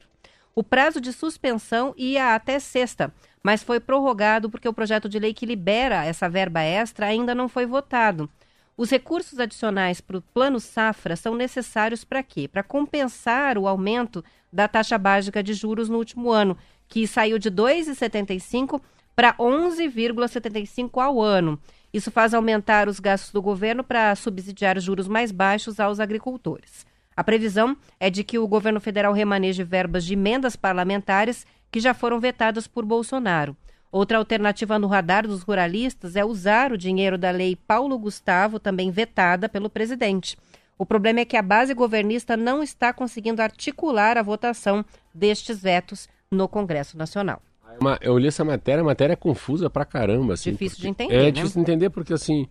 [0.56, 5.34] O prazo de suspensão ia até sexta, mas foi prorrogado porque o projeto de lei
[5.34, 8.30] que libera essa verba extra ainda não foi votado.
[8.78, 12.48] Os recursos adicionais para o Plano Safra são necessários para quê?
[12.48, 14.24] Para compensar o aumento
[14.54, 18.82] da taxa básica de juros no último ano, que saiu de 2,75
[19.16, 21.60] para 11,75 ao ano.
[21.94, 26.86] Isso faz aumentar os gastos do governo para subsidiar os juros mais baixos aos agricultores.
[27.16, 31.94] A previsão é de que o governo federal remaneje verbas de emendas parlamentares que já
[31.94, 33.58] foram vetadas por Bolsonaro.
[33.92, 38.92] Outra alternativa no radar dos ruralistas é usar o dinheiro da lei Paulo Gustavo, também
[38.92, 40.38] vetada pelo presidente.
[40.78, 46.08] O problema é que a base governista não está conseguindo articular a votação destes vetos
[46.32, 47.42] no Congresso Nacional.
[47.82, 50.34] Ma- Eu li essa matéria, a matéria é confusa pra caramba.
[50.34, 51.32] Assim, Difícil de entender, É né?
[51.32, 52.48] difícil de entender porque, assim,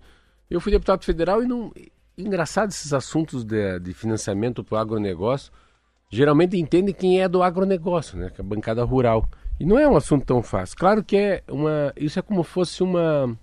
[0.51, 1.73] eu fui deputado federal e não...
[2.17, 5.53] Engraçado esses assuntos de, de financiamento para o agronegócio.
[6.11, 8.31] geralmente entendem quem é do agronegócio, né?
[8.35, 9.29] Que é a bancada rural.
[9.61, 10.77] E não é um assunto tão fácil.
[10.77, 11.93] Claro que é uma.
[11.97, 13.37] Isso é como fosse uma.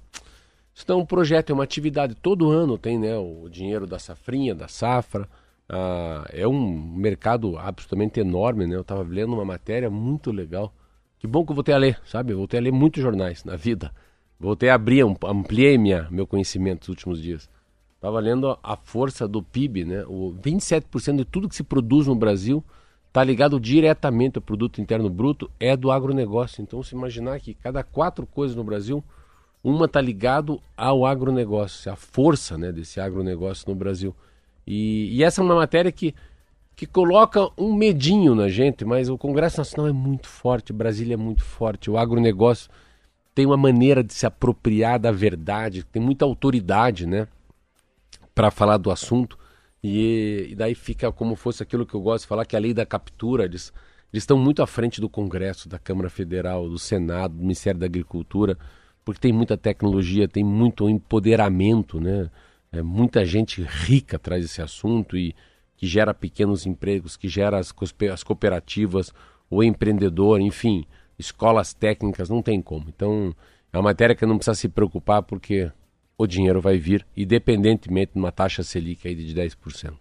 [0.73, 2.15] Isso não é um projeto, é uma atividade.
[2.15, 5.25] Todo ano tem né, o dinheiro da safrinha, da safra.
[5.69, 8.75] Ah, é um mercado absolutamente enorme, né?
[8.75, 10.73] Eu estava lendo uma matéria muito legal.
[11.25, 12.33] Que bom que eu voltei a ler, sabe?
[12.33, 13.91] Eu voltei a ler muitos jornais na vida.
[14.39, 17.49] Voltei a abrir, ampliei minha, meu conhecimento nos últimos dias.
[17.95, 20.05] Estava lendo a força do PIB, né?
[20.07, 22.63] O 27% de tudo que se produz no Brasil
[23.07, 26.61] está ligado diretamente ao produto interno bruto, é do agronegócio.
[26.61, 29.03] Então, se imaginar que cada quatro coisas no Brasil,
[29.63, 34.15] uma está ligado ao agronegócio, a força né, desse agronegócio no Brasil.
[34.67, 36.13] E, e, essa é uma matéria que,
[36.75, 41.17] que coloca um medinho na gente, mas o Congresso Nacional é muito forte, Brasília é
[41.17, 42.69] muito forte, o agronegócio
[43.33, 47.27] tem uma maneira de se apropriar da verdade, tem muita autoridade, né,
[48.33, 49.37] para falar do assunto.
[49.83, 52.73] E, e, daí fica como fosse aquilo que eu gosto de falar, que a lei
[52.73, 53.71] da captura, eles,
[54.11, 57.85] eles estão muito à frente do Congresso, da Câmara Federal, do Senado, do Ministério da
[57.85, 58.57] Agricultura,
[59.03, 62.29] porque tem muita tecnologia, tem muito empoderamento, né?
[62.71, 65.35] É, muita gente rica atrás desse assunto e
[65.77, 67.73] que gera pequenos empregos, que gera as,
[68.11, 69.11] as cooperativas,
[69.49, 70.85] o empreendedor, enfim,
[71.17, 72.85] escolas técnicas, não tem como.
[72.89, 73.35] Então,
[73.71, 75.71] é uma matéria que não precisa se preocupar porque
[76.17, 79.93] o dinheiro vai vir, independentemente de uma taxa Selic aí de 10%.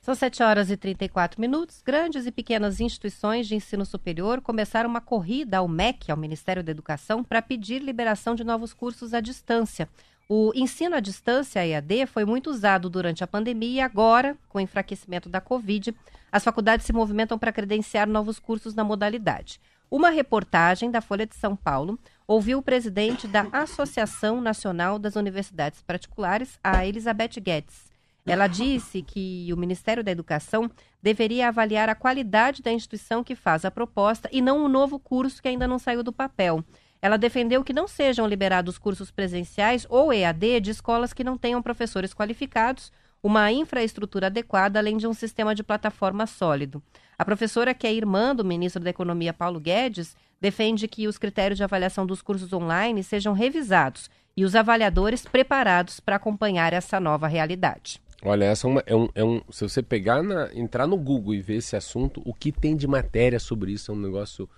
[0.00, 1.82] São 7 horas e 34 minutos.
[1.84, 6.70] Grandes e pequenas instituições de ensino superior começaram uma corrida ao MEC, ao Ministério da
[6.70, 9.86] Educação, para pedir liberação de novos cursos à distância.
[10.30, 14.60] O ensino à distância, EAD, foi muito usado durante a pandemia e agora, com o
[14.60, 15.96] enfraquecimento da Covid,
[16.30, 19.58] as faculdades se movimentam para credenciar novos cursos na modalidade.
[19.90, 25.80] Uma reportagem da Folha de São Paulo ouviu o presidente da Associação Nacional das Universidades
[25.80, 27.88] Particulares, a Elizabeth Guedes.
[28.26, 30.70] Ela disse que o Ministério da Educação
[31.02, 35.40] deveria avaliar a qualidade da instituição que faz a proposta e não o novo curso
[35.40, 36.62] que ainda não saiu do papel.
[37.00, 41.62] Ela defendeu que não sejam liberados cursos presenciais ou EAD de escolas que não tenham
[41.62, 42.92] professores qualificados,
[43.22, 46.82] uma infraestrutura adequada, além de um sistema de plataforma sólido.
[47.18, 51.56] A professora, que é irmã do ministro da Economia, Paulo Guedes, defende que os critérios
[51.56, 57.26] de avaliação dos cursos online sejam revisados e os avaliadores preparados para acompanhar essa nova
[57.26, 58.00] realidade.
[58.22, 59.40] Olha, essa é, uma, é, um, é um.
[59.50, 62.86] Se você pegar na, entrar no Google e ver esse assunto, o que tem de
[62.86, 64.48] matéria sobre isso é um negócio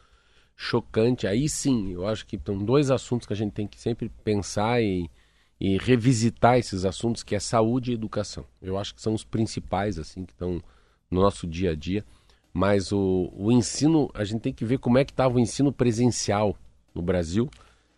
[0.61, 1.27] chocante.
[1.27, 4.83] Aí sim, eu acho que são dois assuntos que a gente tem que sempre pensar
[4.83, 5.11] e,
[5.59, 8.45] e revisitar esses assuntos, que é saúde e educação.
[8.61, 10.63] Eu acho que são os principais, assim, que estão
[11.11, 12.05] no nosso dia a dia.
[12.53, 15.73] Mas o, o ensino, a gente tem que ver como é que estava o ensino
[15.73, 16.55] presencial
[16.95, 17.49] no Brasil.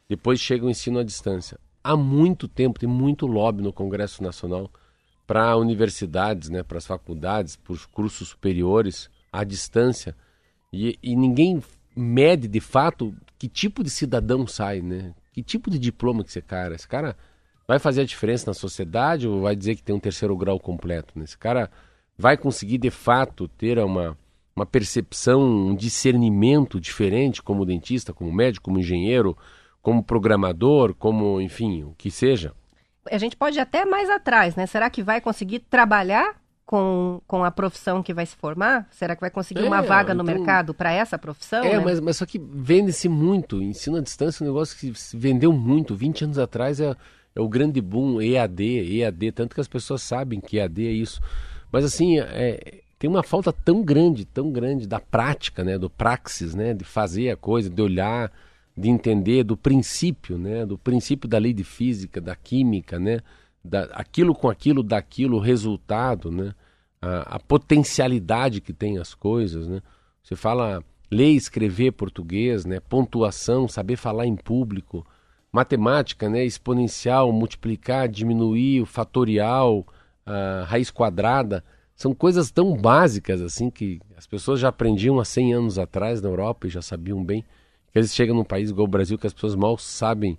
[0.09, 1.59] Depois chega o ensino à distância.
[1.83, 4.71] Há muito tempo, tem muito lobby no Congresso Nacional
[5.27, 10.15] para universidades, né, para as faculdades, para os cursos superiores à distância.
[10.73, 11.61] E, e ninguém
[11.97, 15.15] mede de fato que tipo de cidadão sai, né?
[15.33, 16.75] Que tipo de diploma que esse cara?
[16.75, 17.17] Esse cara
[17.67, 21.19] vai fazer a diferença na sociedade ou vai dizer que tem um terceiro grau completo?
[21.19, 21.25] Né?
[21.25, 21.71] Esse cara
[22.17, 24.17] vai conseguir de fato ter uma,
[24.55, 29.37] uma percepção, um discernimento diferente como dentista, como médico, como engenheiro,
[29.81, 32.55] como programador, como, enfim, o que seja.
[33.11, 34.67] A gente pode ir até mais atrás, né?
[34.67, 36.41] Será que vai conseguir trabalhar
[36.73, 38.89] com, com a profissão que vai se formar?
[38.91, 41.63] Será que vai conseguir é, uma vaga no então, mercado para essa profissão?
[41.63, 41.85] É, né?
[41.85, 43.61] mas, mas só que vende-se muito.
[43.61, 45.95] Ensino à distância é um negócio que se vendeu muito.
[45.95, 46.97] 20 anos atrás é,
[47.37, 51.21] é o grande boom EAD, EAD, tanto que as pessoas sabem que EAD é isso.
[51.71, 56.55] Mas assim, é, tem uma falta tão grande, tão grande da prática, né, do praxis,
[56.55, 58.33] né, de fazer a coisa, de olhar,
[58.75, 63.21] de entender do princípio, né, do princípio da lei de física, da química, né,
[63.63, 66.55] da, aquilo com aquilo, daquilo, o resultado, né,
[67.03, 69.83] a, a potencialidade que tem as coisas, né.
[70.23, 75.05] Você fala ler e escrever português, né, pontuação, saber falar em público,
[75.53, 79.85] matemática, né, exponencial, multiplicar, diminuir, o fatorial,
[80.65, 81.63] raiz quadrada
[81.95, 86.29] são coisas tão básicas assim que as pessoas já aprendiam há 100 anos atrás na
[86.29, 87.45] Europa e já sabiam bem.
[87.93, 90.39] Que eles chegam num país igual o Brasil que as pessoas mal sabem,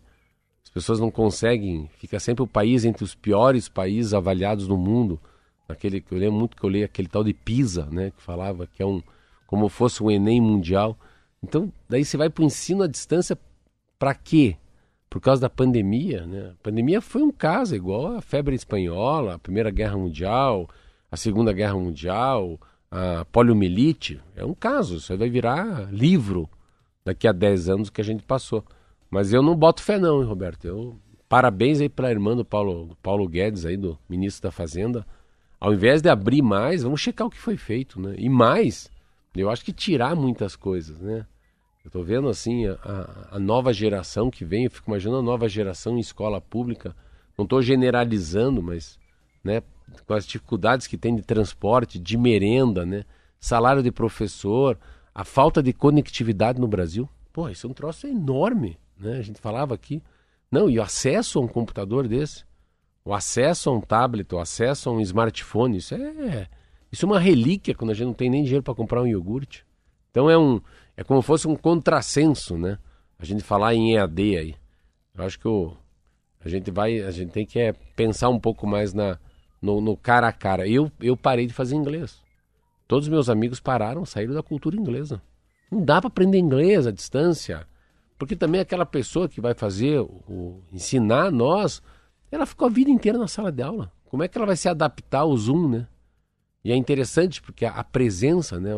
[0.63, 5.21] as pessoas não conseguem, fica sempre o país entre os piores países avaliados no mundo.
[5.67, 8.81] Aquele eu lembro muito que eu li aquele tal de PISA, né, que falava que
[8.81, 9.01] é um
[9.47, 10.97] como fosse um ENEM mundial.
[11.43, 13.37] Então, daí você vai para o ensino à distância
[13.99, 14.57] para quê?
[15.09, 16.53] Por causa da pandemia, né?
[16.53, 20.67] A pandemia foi um caso igual a febre espanhola, a Primeira Guerra Mundial,
[21.11, 22.59] a Segunda Guerra Mundial,
[22.89, 26.49] a poliomielite, é um caso, isso vai virar livro
[27.05, 28.63] daqui a 10 anos que a gente passou.
[29.09, 30.65] Mas eu não boto fé não, hein, Roberto.
[30.65, 30.97] Eu
[31.29, 35.05] parabéns aí para a irmã do Paulo, do Paulo Guedes aí do ministro da Fazenda.
[35.63, 38.15] Ao invés de abrir mais, vamos checar o que foi feito, né?
[38.17, 38.91] E mais,
[39.33, 41.25] eu acho que tirar muitas coisas, né?
[41.85, 45.23] Eu tô vendo assim a, a- a nova geração que vem, eu fico imaginando a
[45.23, 46.93] nova geração em escola pública.
[47.37, 48.99] Não estou generalizando, mas
[49.41, 49.63] né,
[50.05, 53.05] com as dificuldades que tem de transporte, de merenda, né,
[53.39, 54.77] salário de professor,
[55.15, 57.07] a falta de conectividade no Brasil.
[57.31, 59.17] Pô, isso é um troço enorme, né?
[59.17, 60.03] A gente falava aqui.
[60.51, 62.43] Não, e o acesso a um computador desse,
[63.05, 66.47] o acesso a um tablet, o acesso a um smartphone, isso é
[66.91, 69.65] isso é uma relíquia quando a gente não tem nem dinheiro para comprar um iogurte.
[70.11, 70.61] Então é um
[70.95, 72.77] é como se fosse um contrassenso, né?
[73.17, 74.55] A gente falar em EAD aí.
[75.15, 75.75] Eu acho que o,
[76.43, 79.17] a gente vai, a gente tem que é, pensar um pouco mais na
[79.61, 80.67] no, no cara a cara.
[80.67, 82.21] Eu eu parei de fazer inglês.
[82.87, 85.21] Todos os meus amigos pararam, saíram da cultura inglesa.
[85.71, 87.65] Não dá para aprender inglês à distância,
[88.19, 91.81] porque também aquela pessoa que vai fazer o- ensinar nós,
[92.33, 93.91] ela ficou a vida inteira na sala de aula.
[94.05, 95.87] Como é que ela vai se adaptar ao Zoom, né?
[96.63, 98.71] E é interessante porque a, presença, né?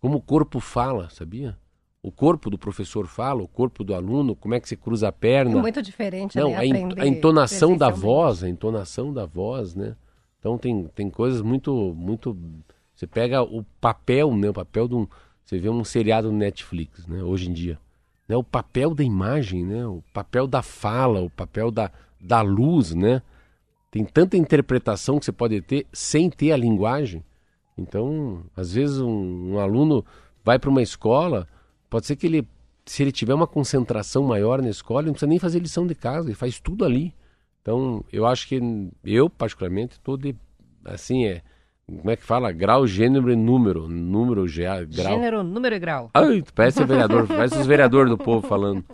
[0.00, 1.56] Como o corpo fala, sabia?
[2.02, 5.10] O corpo do professor fala, o corpo do aluno, como é que você cruza a
[5.10, 5.60] É perna.
[5.60, 6.56] muito diferente, Não, né?
[6.56, 9.94] a, a entonação da voz, a entonação da voz, né?
[10.38, 12.36] Então tem, tem coisas muito, muito.
[12.94, 14.48] Você pega o papel, né?
[14.48, 15.06] O papel de um.
[15.44, 17.22] Você vê um seriado no Netflix, né?
[17.22, 17.78] Hoje em dia.
[18.30, 18.36] Né?
[18.36, 19.84] O papel da imagem, né?
[19.84, 23.22] O papel da fala, o papel da, da luz, né?
[23.90, 27.24] Tem tanta interpretação que você pode ter sem ter a linguagem.
[27.76, 30.04] Então, às vezes um, um aluno
[30.44, 31.48] vai para uma escola,
[31.88, 32.46] pode ser que ele,
[32.86, 35.96] se ele tiver uma concentração maior na escola, ele não precisa nem fazer lição de
[35.96, 37.12] casa, ele faz tudo ali.
[37.60, 38.60] Então, eu acho que
[39.04, 40.36] eu, particularmente, estou de,
[40.84, 41.42] assim, é,
[41.98, 42.52] como é que fala?
[42.52, 43.88] Grau, gênero e número.
[43.88, 44.86] Número, grau.
[44.88, 46.10] Gênero, número e grau.
[46.14, 48.84] Ai, parece vereador, parece os vereadores do povo falando.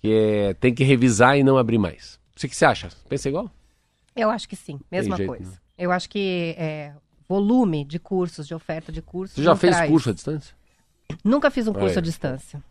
[0.00, 2.18] Que é, tem que revisar e não abrir mais.
[2.34, 2.88] Você que você acha?
[3.08, 3.50] Pensa igual?
[4.16, 5.50] Eu acho que sim, mesma jeito, coisa.
[5.50, 5.56] né?
[5.78, 6.92] Eu acho que é,
[7.28, 9.36] volume de cursos, de oferta de cursos.
[9.36, 9.90] Você já fez traz.
[9.90, 10.54] curso à distância?
[11.24, 11.98] Nunca fiz um curso é.
[11.98, 12.62] à distância.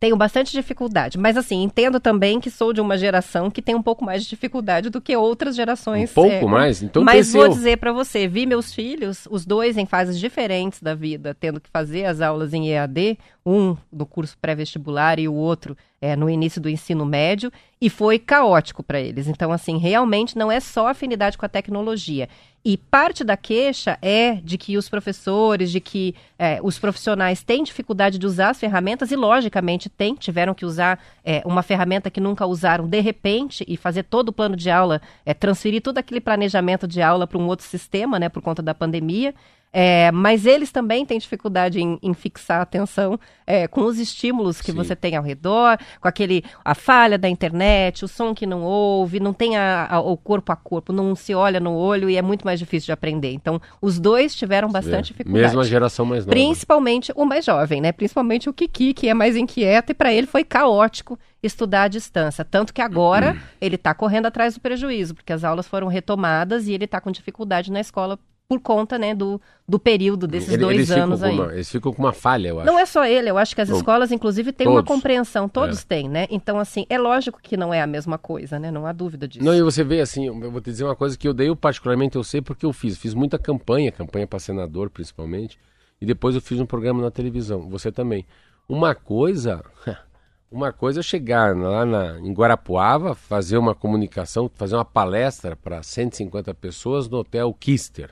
[0.00, 3.82] Tenho bastante dificuldade, mas assim, entendo também que sou de uma geração que tem um
[3.82, 6.10] pouco mais de dificuldade do que outras gerações.
[6.10, 6.82] Um pouco é, mais?
[6.82, 7.40] Então mas cresceu.
[7.42, 11.60] vou dizer pra você, vi meus filhos, os dois em fases diferentes da vida, tendo
[11.60, 16.30] que fazer as aulas em EAD, um no curso pré-vestibular e o outro é, no
[16.30, 19.26] início do ensino médio, e foi caótico para eles.
[19.26, 22.28] Então, assim, realmente não é só afinidade com a tecnologia.
[22.62, 27.62] E parte da queixa é de que os professores, de que é, os profissionais têm
[27.62, 32.20] dificuldade de usar as ferramentas, e logicamente têm, tiveram que usar é, uma ferramenta que
[32.20, 36.20] nunca usaram de repente e fazer todo o plano de aula, é, transferir todo aquele
[36.20, 39.34] planejamento de aula para um outro sistema, né, por conta da pandemia.
[39.72, 44.60] É, mas eles também têm dificuldade em, em fixar a atenção é, com os estímulos
[44.60, 44.76] que Sim.
[44.76, 49.20] você tem ao redor, com aquele a falha da internet, o som que não ouve,
[49.20, 52.22] não tem a- a- o corpo a corpo, não se olha no olho e é
[52.22, 53.30] muito mais difícil de aprender.
[53.32, 55.44] Então, os dois tiveram bastante É, dificuldade.
[55.46, 56.32] Mesma geração mais nova.
[56.36, 57.92] Principalmente o mais jovem, né?
[57.92, 62.44] Principalmente o Kiki, que é mais inquieto, e para ele foi caótico estudar à distância.
[62.44, 66.72] Tanto que agora ele está correndo atrás do prejuízo, porque as aulas foram retomadas e
[66.72, 68.18] ele está com dificuldade na escola
[68.50, 71.32] por conta, né, do, do período desses dois eles anos aí.
[71.32, 72.66] uma- eles ficam com uma falha, eu acho.
[72.66, 74.88] Não é só ele, eu acho que as escolas, inclusive, têm uma Todos.
[74.88, 75.84] compreensão, todos É.
[75.86, 76.26] têm, né?
[76.28, 78.68] Então, assim, é lógico que não é a mesma coisa, né?
[78.72, 79.44] Não há dúvida disso.
[79.44, 81.54] Não, e você vê assim, eu vou te dizer uma coisa que eu dei, eu
[81.54, 82.98] particularmente eu sei porque eu fiz.
[82.98, 85.56] Fiz muita campanha, campanha para senador principalmente,
[86.00, 87.68] e depois eu fiz um programa na televisão.
[87.70, 88.26] Você também.
[88.68, 89.62] Uma coisa,
[90.50, 95.82] uma coisa é chegar lá na, em Guarapuava, fazer uma comunicação, fazer uma palestra para
[95.84, 98.10] 150 pessoas no Hotel Kister,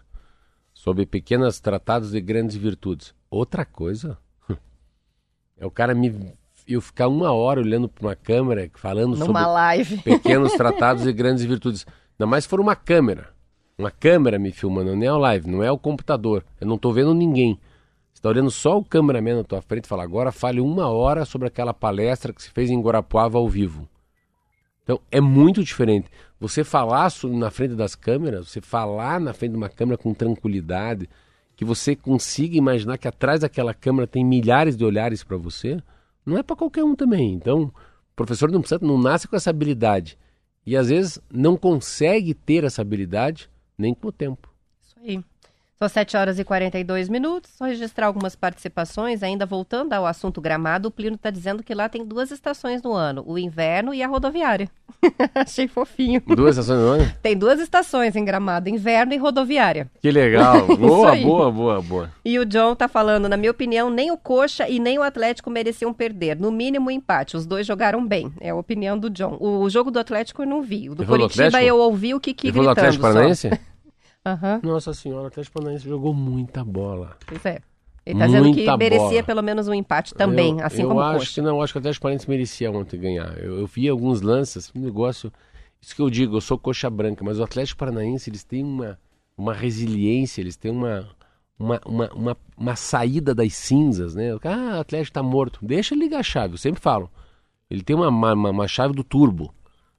[0.78, 3.12] sobre pequenos tratados de grandes virtudes.
[3.28, 4.16] Outra coisa
[5.58, 6.32] é o cara me
[6.68, 9.98] eu ficar uma hora olhando para uma câmera falando sobre Numa live.
[10.04, 11.84] pequenos tratados e grandes virtudes.
[12.12, 13.30] Ainda mais se for uma câmera.
[13.76, 16.44] Uma câmera me filmando, não é o live, não é o computador.
[16.60, 17.58] Eu não estou vendo ninguém.
[18.12, 21.24] Você está olhando só o cameraman na tua frente e fala, agora fale uma hora
[21.24, 23.88] sobre aquela palestra que se fez em Guarapuava ao vivo.
[24.84, 26.08] Então, é muito diferente.
[26.40, 31.08] Você falar na frente das câmeras, você falar na frente de uma câmera com tranquilidade,
[31.56, 35.82] que você consiga imaginar que atrás daquela câmera tem milhares de olhares para você,
[36.24, 37.32] não é para qualquer um também.
[37.32, 37.72] Então, o
[38.14, 40.16] professor não, precisa, não nasce com essa habilidade.
[40.64, 44.48] E às vezes não consegue ter essa habilidade nem com o tempo.
[44.82, 45.24] Isso aí.
[45.78, 47.52] São 7 horas e 42 minutos.
[47.56, 49.22] Só registrar algumas participações.
[49.22, 52.92] Ainda voltando ao assunto gramado, o Plínio está dizendo que lá tem duas estações no
[52.92, 54.68] ano: o inverno e a rodoviária.
[55.36, 56.20] Achei fofinho.
[56.26, 57.12] Duas estações no ano?
[57.22, 59.88] Tem duas estações em gramado: inverno e rodoviária.
[60.02, 60.66] Que legal.
[60.78, 62.10] Boa, boa, boa, boa.
[62.24, 65.50] E o John tá falando, na minha opinião, nem o Coxa e nem o Atlético
[65.50, 66.36] mereciam perder.
[66.36, 67.36] No mínimo, empate.
[67.36, 68.32] Os dois jogaram bem.
[68.40, 69.36] É a opinião do John.
[69.40, 70.90] O, jogo do Atlético eu não vi.
[70.90, 73.02] O do Curitiba eu ouvi o Kiki Ele falou do gritando Atlético.
[73.02, 73.50] Paranaense?
[74.32, 77.16] Aham, Nossa senhora, o Atlético Paranaense jogou muita bola.
[77.26, 77.60] pois é.
[78.04, 79.22] Ele tá dizendo que merecia bola.
[79.22, 81.34] pelo menos um empate também, eu, assim eu como acho Coxa.
[81.34, 83.36] que não, eu acho que o Atlético Paranaense merecia ontem ganhar.
[83.38, 85.30] Eu, eu vi alguns lances, um negócio.
[85.80, 88.98] Isso que eu digo, eu sou coxa branca, mas o Atlético Paranaense eles têm uma,
[89.36, 91.06] uma resiliência, eles têm uma,
[91.58, 94.30] uma, uma, uma, uma saída das cinzas, né?
[94.42, 95.58] Ah, o Atlético tá morto.
[95.62, 97.10] Deixa ele ligar a chave, eu sempre falo.
[97.70, 99.52] Ele tem uma, uma, uma chave do turbo.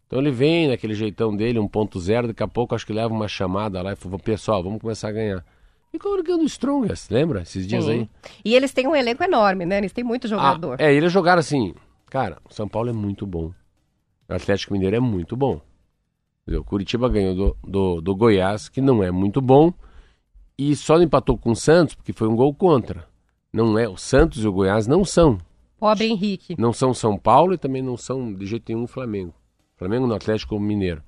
[0.10, 3.80] Então ele vem naquele jeitão dele, 1.0, daqui a pouco acho que leva uma chamada
[3.80, 5.45] lá e fala, pessoal, vamos começar a ganhar.
[5.93, 7.43] E ganhando o Strongest, lembra?
[7.43, 7.91] Esses dias Sim.
[7.91, 8.10] aí.
[8.43, 9.78] E eles têm um elenco enorme, né?
[9.78, 10.78] Eles têm muito jogador.
[10.82, 11.76] Ah, é, eles jogaram assim.
[12.10, 13.53] Cara, o São Paulo é muito bom.
[14.28, 15.62] O Atlético Mineiro é muito bom.
[16.47, 19.72] O Curitiba ganhou do, do, do Goiás, que não é muito bom.
[20.57, 23.07] E só empatou com o Santos, porque foi um gol contra.
[23.53, 23.88] Não é.
[23.88, 25.38] O Santos e o Goiás não são.
[25.80, 26.55] Pobre Henrique.
[26.57, 29.36] Não são São Paulo e também não são de jeito nenhum o Flamengo.
[29.80, 31.01] Flamengo no Atlético Mineiro.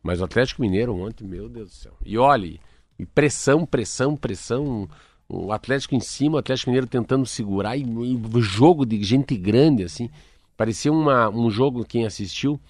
[0.00, 1.96] Mas o Atlético Mineiro ontem, meu Deus do céu.
[2.06, 2.60] E olhe,
[2.96, 4.88] e pressão, pressão, pressão.
[5.28, 9.82] O Atlético em cima, o Atlético Mineiro tentando segurar e, e jogo de gente grande,
[9.82, 10.08] assim.
[10.56, 12.60] Parecia uma, um jogo, quem assistiu,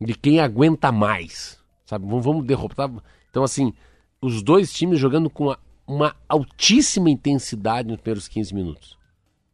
[0.00, 1.58] de quem aguenta mais.
[1.86, 2.04] Sabe?
[2.04, 2.90] Vamos, vamos derrotar.
[3.30, 3.72] Então, assim,
[4.20, 8.98] os dois times jogando com uma, uma altíssima intensidade nos primeiros 15 minutos.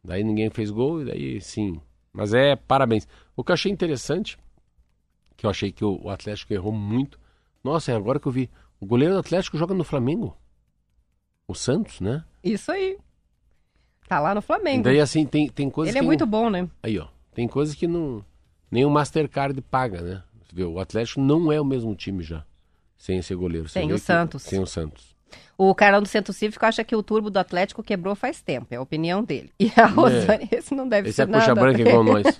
[0.03, 1.79] Daí ninguém fez gol, e daí sim.
[2.11, 3.07] Mas é parabéns.
[3.35, 4.37] O que eu achei interessante,
[5.39, 7.19] que eu achei que o, Atlético errou muito.
[7.63, 8.49] Nossa, é agora que eu vi.
[8.79, 10.35] O goleiro do Atlético joga no Flamengo.
[11.47, 12.23] O Santos, né?
[12.43, 12.97] Isso aí.
[14.07, 14.83] Tá lá no E Flamengo.
[14.83, 16.67] daí, assim, tem, tem coisas Ele é muito bom, né?
[16.83, 17.07] Aí, ó.
[17.33, 18.23] Tem coisas que não.
[18.69, 20.23] Nem o Mastercard paga, né?
[20.41, 22.43] Você vê, o Atlético não é o mesmo time já.
[22.97, 23.69] Sem esse goleiro.
[23.69, 24.43] Você Tem vê o que- Santos.
[24.45, 25.15] Tem o Santos.
[25.57, 28.77] O Carlão do Centro Cívico acha que o turbo do Atlético quebrou faz tempo, é
[28.77, 29.51] a opinião dele.
[29.59, 31.55] E a Rosane, esse não deve Esse ser é nada.
[31.55, 32.25] branca igual nós.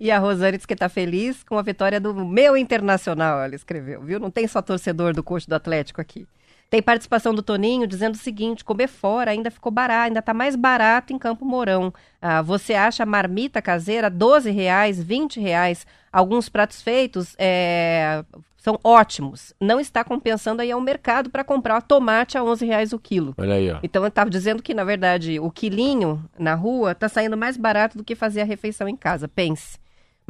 [0.00, 4.00] E a Rosane diz que tá feliz com a vitória do meu internacional, ela escreveu,
[4.02, 4.20] viu?
[4.20, 6.26] Não tem só torcedor do coxa do Atlético aqui.
[6.70, 10.54] Tem participação do Toninho dizendo o seguinte: comer fora ainda ficou barato, ainda tá mais
[10.54, 11.92] barato em Campo Mourão.
[12.22, 15.84] Ah, você acha marmita caseira 12 reais, 20 reais.
[16.12, 18.24] Alguns pratos feitos é,
[18.56, 19.52] são ótimos.
[19.60, 23.34] Não está compensando aí ao mercado para comprar tomate a 11 reais o quilo.
[23.36, 23.78] Olha aí, ó.
[23.82, 27.98] Então eu estava dizendo que, na verdade, o quilinho na rua tá saindo mais barato
[27.98, 29.26] do que fazer a refeição em casa.
[29.26, 29.76] Pense.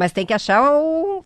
[0.01, 0.63] Mas tem que achar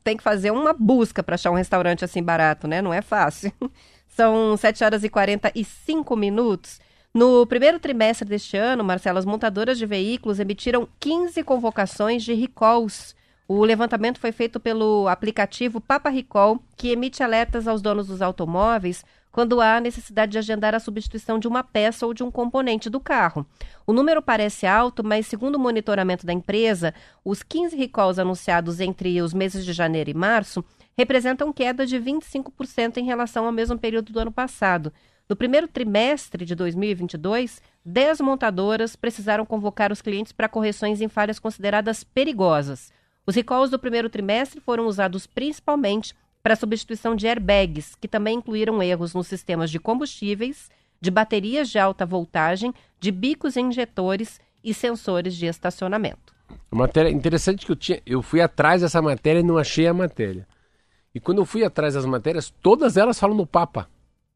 [0.03, 2.83] tem que fazer uma busca para achar um restaurante assim barato, né?
[2.83, 3.53] Não é fácil.
[4.09, 6.81] São 7 horas e 45 minutos.
[7.15, 13.15] No primeiro trimestre deste ano, Marcelo, as montadoras de veículos emitiram 15 convocações de recalls.
[13.47, 19.05] O levantamento foi feito pelo aplicativo Papa Recall, que emite alertas aos donos dos automóveis
[19.35, 23.01] quando há necessidade de agendar a substituição de uma peça ou de um componente do
[23.01, 23.45] carro.
[23.85, 29.21] O número parece alto, mas segundo o monitoramento da empresa, os 15 recalls anunciados entre
[29.21, 30.65] os meses de janeiro e março
[30.97, 34.93] representam queda de 25% em relação ao mesmo período do ano passado.
[35.29, 41.41] No primeiro trimestre de 2022, 10 montadoras precisaram convocar os clientes para correções em falhas
[41.41, 42.93] consideradas perigosas.
[43.27, 46.15] Os recalls do primeiro trimestre foram usados principalmente
[46.45, 50.71] para substituição de airbags, que também incluíram erros nos sistemas de combustíveis,
[51.01, 56.35] de baterias de alta voltagem, de bicos injetores e sensores de estacionamento.
[56.71, 58.03] Matéria interessante que eu tinha.
[58.05, 60.47] Eu fui atrás dessa matéria e não achei a matéria.
[61.15, 63.89] E quando eu fui atrás das matérias, todas elas falam no Papa.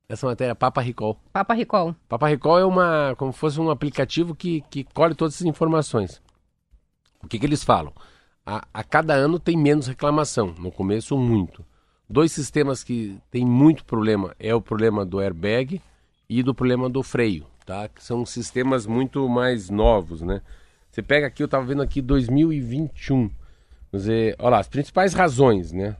[0.09, 1.21] Essa matéria, Papa Recall.
[1.31, 1.95] Papa Recall.
[2.09, 3.15] Papa Recall é uma.
[3.19, 6.23] como se fosse um aplicativo que, que colhe todas essas informações.
[7.23, 7.93] O que, que eles falam?
[8.47, 10.55] A, a cada ano tem menos reclamação.
[10.59, 11.63] No começo, muito.
[12.09, 15.83] Dois sistemas que tem muito problema é o problema do airbag
[16.27, 17.87] e do problema do freio, tá?
[17.87, 20.41] Que são sistemas muito mais novos, né?
[20.91, 23.19] Você pega aqui, eu estava vendo aqui 2021.
[23.19, 23.33] Vamos
[23.93, 25.97] dizer, olha lá, as principais razões, né?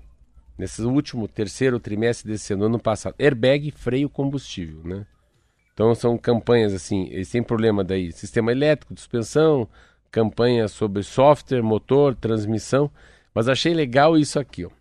[0.57, 3.15] Nesse último terceiro trimestre desse ano, ano passado.
[3.19, 5.07] Airbag, freio, combustível, né?
[5.75, 9.69] Então são campanhas assim, eles têm problema daí, sistema elétrico, suspensão,
[10.11, 12.91] campanha sobre software, motor, transmissão.
[13.35, 14.78] Mas achei legal isso aqui, ó.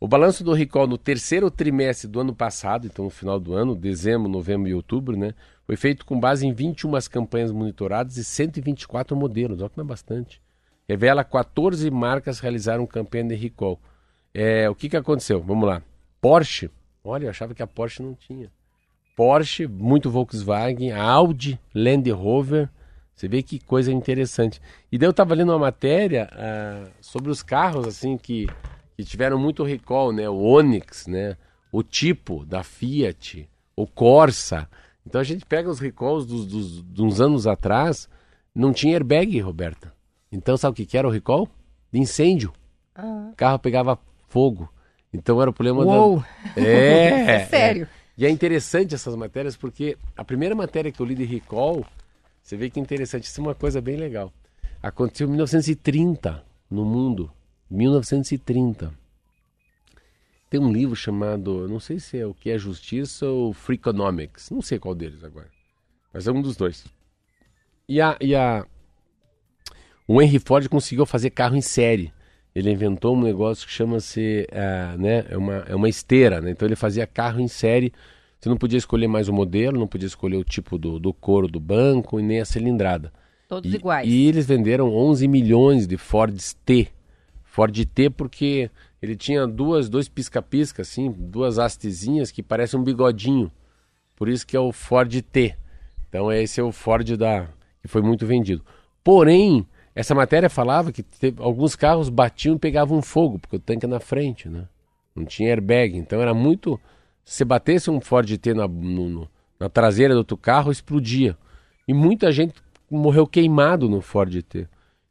[0.00, 3.74] O balanço do recall no terceiro trimestre do ano passado, então no final do ano,
[3.74, 5.32] dezembro, novembro e outubro, né,
[5.66, 9.88] foi feito com base em 21 campanhas monitoradas e 124 modelos, olha que não é
[9.88, 10.42] bastante.
[10.88, 13.80] Revela 14 marcas realizaram campanha de recall.
[14.34, 15.40] É, o que, que aconteceu?
[15.40, 15.80] Vamos lá.
[16.20, 16.70] Porsche,
[17.02, 18.50] olha, eu achava que a Porsche não tinha.
[19.16, 22.68] Porsche, muito Volkswagen, Audi, Land Rover.
[23.14, 24.60] Você vê que coisa interessante.
[24.90, 28.48] E daí eu estava lendo uma matéria ah, sobre os carros assim que,
[28.96, 30.28] que tiveram muito recall, né?
[30.28, 31.36] O Onix, né?
[31.72, 34.68] O tipo da Fiat, o Corsa.
[35.06, 38.08] Então a gente pega os recalls dos, dos, de uns anos atrás,
[38.54, 39.92] não tinha airbag, Roberta.
[40.30, 41.48] Então sabe o que, que era o recall?
[41.92, 42.52] De incêndio.
[42.94, 43.30] Ah.
[43.32, 44.68] O carro pegava fogo.
[45.12, 46.24] Então era o problema Uou!
[46.56, 46.62] da.
[46.62, 47.88] É, É sério.
[48.16, 51.84] E é interessante essas matérias porque a primeira matéria que eu li de recall,
[52.40, 54.32] você vê que é interessante, isso é uma coisa bem legal.
[54.80, 57.30] Aconteceu em 1930 no mundo,
[57.70, 58.92] 1930.
[60.50, 64.62] Tem um livro chamado, não sei se é o que é justiça ou Freakonomics, não
[64.62, 65.48] sei qual deles agora,
[66.12, 66.84] mas é um dos dois.
[67.88, 68.64] E a, e a
[70.06, 72.12] o Henry Ford conseguiu fazer carro em série.
[72.54, 76.50] Ele inventou um negócio que chama-se, uh, né, é uma, é uma esteira, né?
[76.50, 77.92] Então ele fazia carro em série.
[78.38, 81.48] Você não podia escolher mais o modelo, não podia escolher o tipo do, do couro
[81.48, 83.12] do banco e nem a cilindrada.
[83.48, 84.08] Todos E- iguais.
[84.08, 86.88] E eles venderam 11 milhões de Fords T.
[87.54, 88.68] Ford T porque
[89.00, 93.48] ele tinha duas, dois pisca-pisca, assim, duas hastezinhas que parecem um bigodinho.
[94.16, 95.54] Por isso que é o Ford T.
[96.08, 97.46] Então esse é o Ford da
[97.80, 98.60] que foi muito vendido.
[99.04, 103.86] Porém, essa matéria falava que teve- alguns carros batiam e pegavam fogo, porque o tanque
[103.86, 104.66] é na frente, né?
[105.14, 105.96] Não tinha airbag.
[105.96, 106.80] Então era muito.
[107.24, 109.28] Se batesse um Ford T na, no-
[109.60, 111.38] na traseira do outro carro, explodia.
[111.86, 112.54] E muita gente
[112.90, 114.66] morreu queimado no Ford T.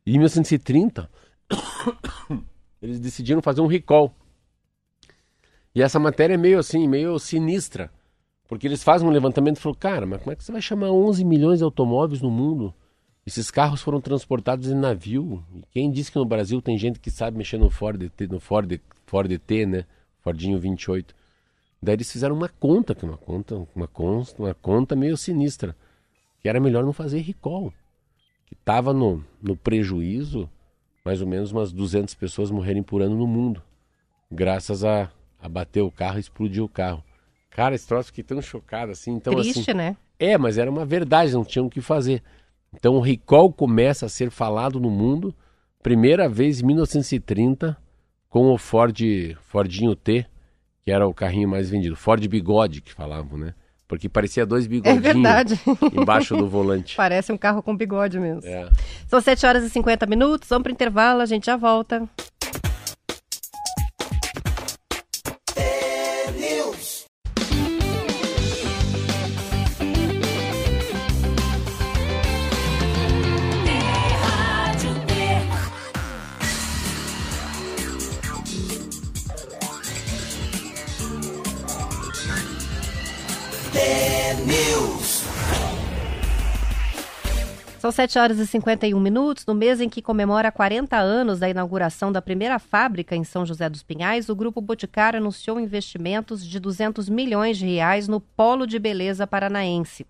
[0.05, 1.09] E em 1930,
[2.81, 4.13] eles decidiram fazer um recall.
[5.75, 7.91] E essa matéria é meio assim, meio sinistra.
[8.47, 10.91] Porque eles fazem um levantamento e falam, cara, mas como é que você vai chamar
[10.91, 12.73] 11 milhões de automóveis no mundo?
[13.25, 15.43] Esses carros foram transportados em navio.
[15.55, 18.39] E quem disse que no Brasil tem gente que sabe mexer no Ford T, no
[18.39, 19.85] Ford, Ford T, né?
[20.21, 21.15] Fordinho 28.
[21.81, 25.75] Daí eles fizeram uma conta, que uma conta, uma consta, uma conta meio sinistra,
[26.41, 27.73] que era melhor não fazer recall,
[28.45, 30.49] que estava no, no prejuízo,
[31.05, 33.61] mais ou menos umas 200 pessoas morrerem por ano no mundo,
[34.31, 37.03] graças a, a bater o carro e explodir o carro.
[37.49, 39.97] Cara, esse troço fiquei tão chocado assim, então Triste, assim, né?
[40.17, 42.23] é, mas era uma verdade, não tinham o que fazer.
[42.73, 45.35] Então o recall começa a ser falado no mundo,
[45.83, 47.77] primeira vez em 1930,
[48.29, 48.97] com o Ford
[49.41, 50.25] Fordinho T,
[50.83, 51.95] que era o carrinho mais vendido.
[51.95, 53.53] Ford Bigode, que falavam, né?
[53.87, 55.59] Porque parecia dois É bigodinhos verdade.
[55.93, 56.95] embaixo do volante.
[56.95, 58.41] Parece um carro com bigode mesmo.
[58.45, 58.69] É.
[59.07, 62.07] São 7 horas e 50 minutos, vamos para intervalo, a gente já volta.
[87.83, 89.45] São 7 horas e 51 minutos.
[89.45, 93.67] No mês em que comemora 40 anos da inauguração da primeira fábrica em São José
[93.67, 98.79] dos Pinhais, o Grupo Boticário anunciou investimentos de 200 milhões de reais no Polo de
[98.79, 100.07] Beleza Paranaense.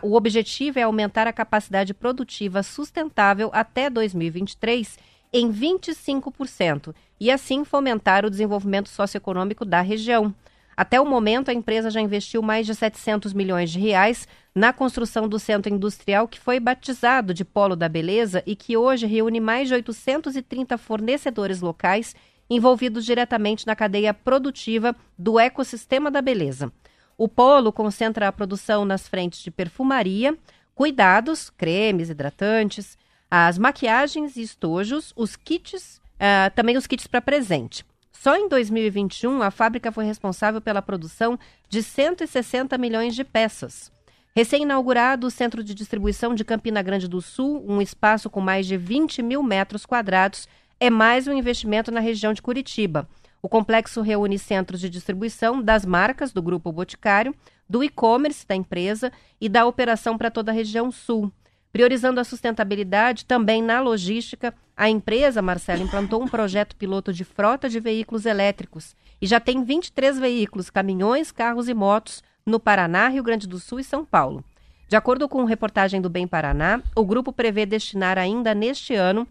[0.00, 4.96] O objetivo é aumentar a capacidade produtiva sustentável até 2023
[5.32, 10.32] em 25% e assim fomentar o desenvolvimento socioeconômico da região.
[10.78, 15.28] Até o momento, a empresa já investiu mais de 700 milhões de reais na construção
[15.28, 19.66] do centro industrial que foi batizado de Polo da Beleza e que hoje reúne mais
[19.66, 22.14] de 830 fornecedores locais
[22.48, 26.72] envolvidos diretamente na cadeia produtiva do ecossistema da beleza.
[27.16, 30.38] O polo concentra a produção nas frentes de perfumaria,
[30.76, 32.96] cuidados, cremes, hidratantes,
[33.28, 37.84] as maquiagens e estojos, os kits, ah, também os kits para presente.
[38.12, 41.38] Só em 2021, a fábrica foi responsável pela produção
[41.68, 43.92] de 160 milhões de peças.
[44.34, 48.76] Recém-inaugurado o Centro de Distribuição de Campina Grande do Sul, um espaço com mais de
[48.76, 50.48] 20 mil metros quadrados,
[50.78, 53.08] é mais um investimento na região de Curitiba.
[53.42, 57.34] O complexo reúne centros de distribuição das marcas do Grupo Boticário,
[57.68, 61.32] do e-commerce da empresa e da operação para toda a região sul.
[61.72, 67.68] Priorizando a sustentabilidade também na logística, a empresa, Marcelo, implantou um projeto piloto de frota
[67.68, 73.24] de veículos elétricos e já tem 23 veículos, caminhões, carros e motos no Paraná, Rio
[73.24, 74.44] Grande do Sul e São Paulo.
[74.88, 79.26] De acordo com reportagem do Bem Paraná, o grupo prevê destinar ainda neste ano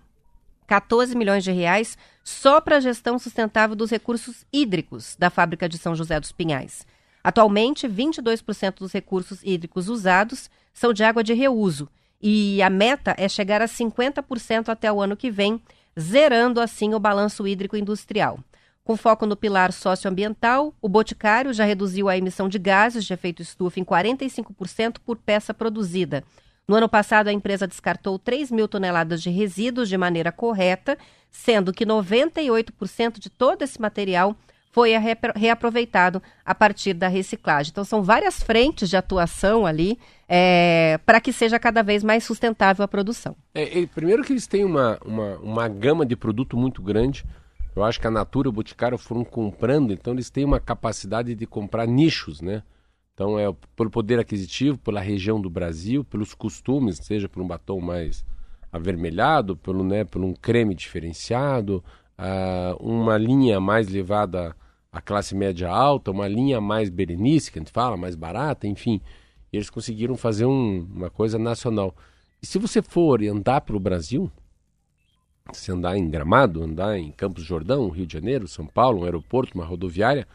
[0.68, 5.78] 14 milhões de reais só para a gestão sustentável dos recursos hídricos da fábrica de
[5.78, 6.86] São José dos Pinhais.
[7.24, 11.88] Atualmente, 22% dos recursos hídricos usados são de água de reuso
[12.22, 15.62] e a meta é chegar a 50% até o ano que vem,
[16.00, 18.40] zerando assim o balanço hídrico industrial.
[18.84, 23.42] Com foco no pilar socioambiental, o Boticário já reduziu a emissão de gases de efeito
[23.42, 26.24] estufa em 45% por peça produzida.
[26.68, 30.98] No ano passado, a empresa descartou 3 mil toneladas de resíduos de maneira correta,
[31.30, 34.36] sendo que 98% de todo esse material
[34.78, 34.92] foi
[35.36, 37.72] reaproveitado a partir da reciclagem.
[37.72, 39.98] Então, são várias frentes de atuação ali
[41.04, 43.36] para que seja cada vez mais sustentável a produção.
[43.56, 47.26] É, primeiro que eles têm uma, uma, uma gama de produto muito grande.
[47.76, 51.34] Eu acho que a Natura e o Boticário foram comprando, então eles têm uma capacidade
[51.34, 52.62] de comprar nichos, né?
[53.16, 57.82] Então é pelo poder aquisitivo, pela região do Brasil, pelos costumes, seja por um batom
[57.82, 58.24] mais
[58.72, 61.84] avermelhado, pelo, né, por um creme diferenciado,
[62.20, 64.56] uh, uma linha mais levada
[64.92, 69.02] à classe média alta, uma linha mais berenice, que a gente fala, mais barata, enfim.
[69.52, 71.96] E eles conseguiram fazer um, uma coisa nacional.
[72.42, 74.32] E se você for andar pelo Brasil,
[75.54, 79.56] se andar em Gramado, andar em Campos Jordão, Rio de Janeiro, São Paulo, um aeroporto,
[79.56, 80.28] uma rodoviária,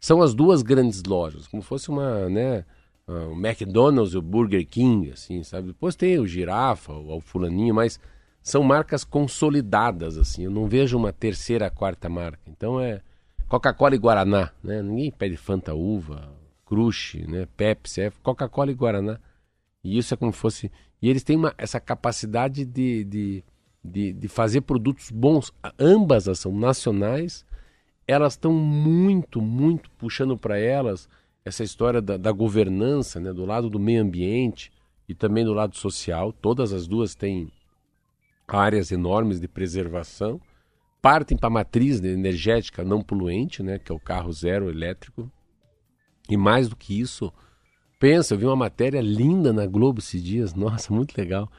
[0.00, 2.64] são as duas grandes lojas, como fosse uma, né,
[3.08, 5.68] uh, o McDonald's e o Burger King, assim, sabe?
[5.68, 7.98] Depois tem o Girafa, o Fulaninho, mas
[8.42, 10.44] são marcas consolidadas, assim.
[10.44, 12.42] Eu não vejo uma terceira, quarta marca.
[12.46, 13.00] Então é
[13.54, 14.82] Coca-Cola e Guaraná, né?
[14.82, 16.28] Ninguém pede Fanta Uva,
[16.66, 17.46] Crush, né?
[17.56, 19.20] Pepsi, é Coca-Cola e Guaraná.
[19.84, 20.72] E isso é como fosse...
[21.00, 23.44] E eles têm uma, essa capacidade de, de,
[23.84, 25.52] de, de fazer produtos bons.
[25.78, 27.46] Ambas são nacionais.
[28.08, 31.08] Elas estão muito, muito puxando para elas
[31.44, 34.72] essa história da, da governança, né, do lado do meio ambiente
[35.08, 36.32] e também do lado social.
[36.32, 37.52] Todas as duas têm
[38.48, 40.40] áreas enormes de preservação.
[41.04, 45.30] Partem para a matriz energética não poluente, né, que é o carro zero elétrico.
[46.30, 47.30] E mais do que isso,
[48.00, 51.52] pensa, eu vi uma matéria linda na Globo esses dias, nossa, muito legal,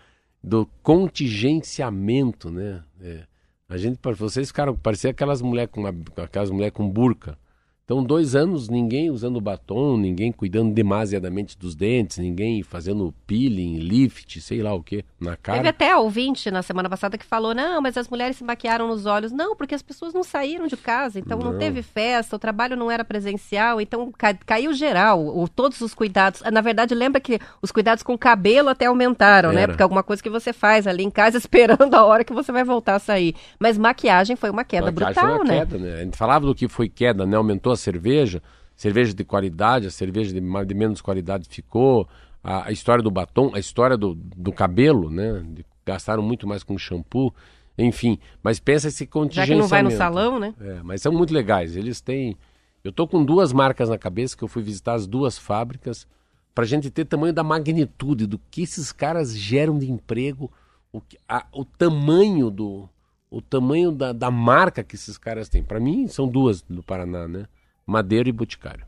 [0.44, 2.84] do contingenciamento, né?
[3.00, 3.28] É,
[3.70, 5.94] a gente, para vocês ficaram, parecia aquelas mulheres com uma,
[6.24, 7.38] aquelas mulher com burca.
[7.86, 14.42] Então, dois anos, ninguém usando batom, ninguém cuidando demasiadamente dos dentes, ninguém fazendo peeling, lift,
[14.42, 15.60] sei lá o que, na cara.
[15.60, 19.06] Teve até ouvinte na semana passada que falou: não, mas as mulheres se maquiaram nos
[19.06, 19.32] olhos.
[19.32, 22.76] Não, porque as pessoas não saíram de casa, então não, não teve festa, o trabalho
[22.76, 26.42] não era presencial, então ca caiu geral, o, todos os cuidados.
[26.52, 29.62] Na verdade, lembra que os cuidados com o cabelo até aumentaram, né?
[29.62, 29.68] era.
[29.68, 29.68] né?
[29.68, 32.52] Porque é alguma coisa que você faz ali em casa esperando a hora que você
[32.52, 33.36] vai voltar a sair.
[33.60, 35.60] Mas maquiagem foi uma queda maquiagem brutal, foi uma né?
[35.60, 35.94] Queda, né?
[35.94, 37.38] A gente falava do que foi queda, né?
[37.38, 38.42] Aumentou a cerveja,
[38.76, 42.08] cerveja de qualidade, a cerveja de, de menos qualidade ficou,
[42.44, 45.44] a, a, história do batom, a história do, do cabelo, né?
[45.48, 47.34] De, gastaram muito mais com shampoo,
[47.78, 48.20] enfim.
[48.42, 49.48] Mas pensa esse contingenciamento.
[49.48, 50.54] Já que não vai no salão, né?
[50.60, 51.76] É, mas são muito legais.
[51.76, 52.36] Eles têm...
[52.84, 56.08] Eu tô com duas marcas na cabeça que eu fui visitar as duas fábricas
[56.54, 60.52] para a gente ter tamanho da magnitude do que esses caras geram de emprego,
[60.94, 62.88] o, a, o tamanho do,
[63.30, 65.64] o tamanho da, da marca que esses caras têm.
[65.64, 67.48] Para mim, são duas no Paraná, né?
[67.86, 68.86] Madeira e Boticário.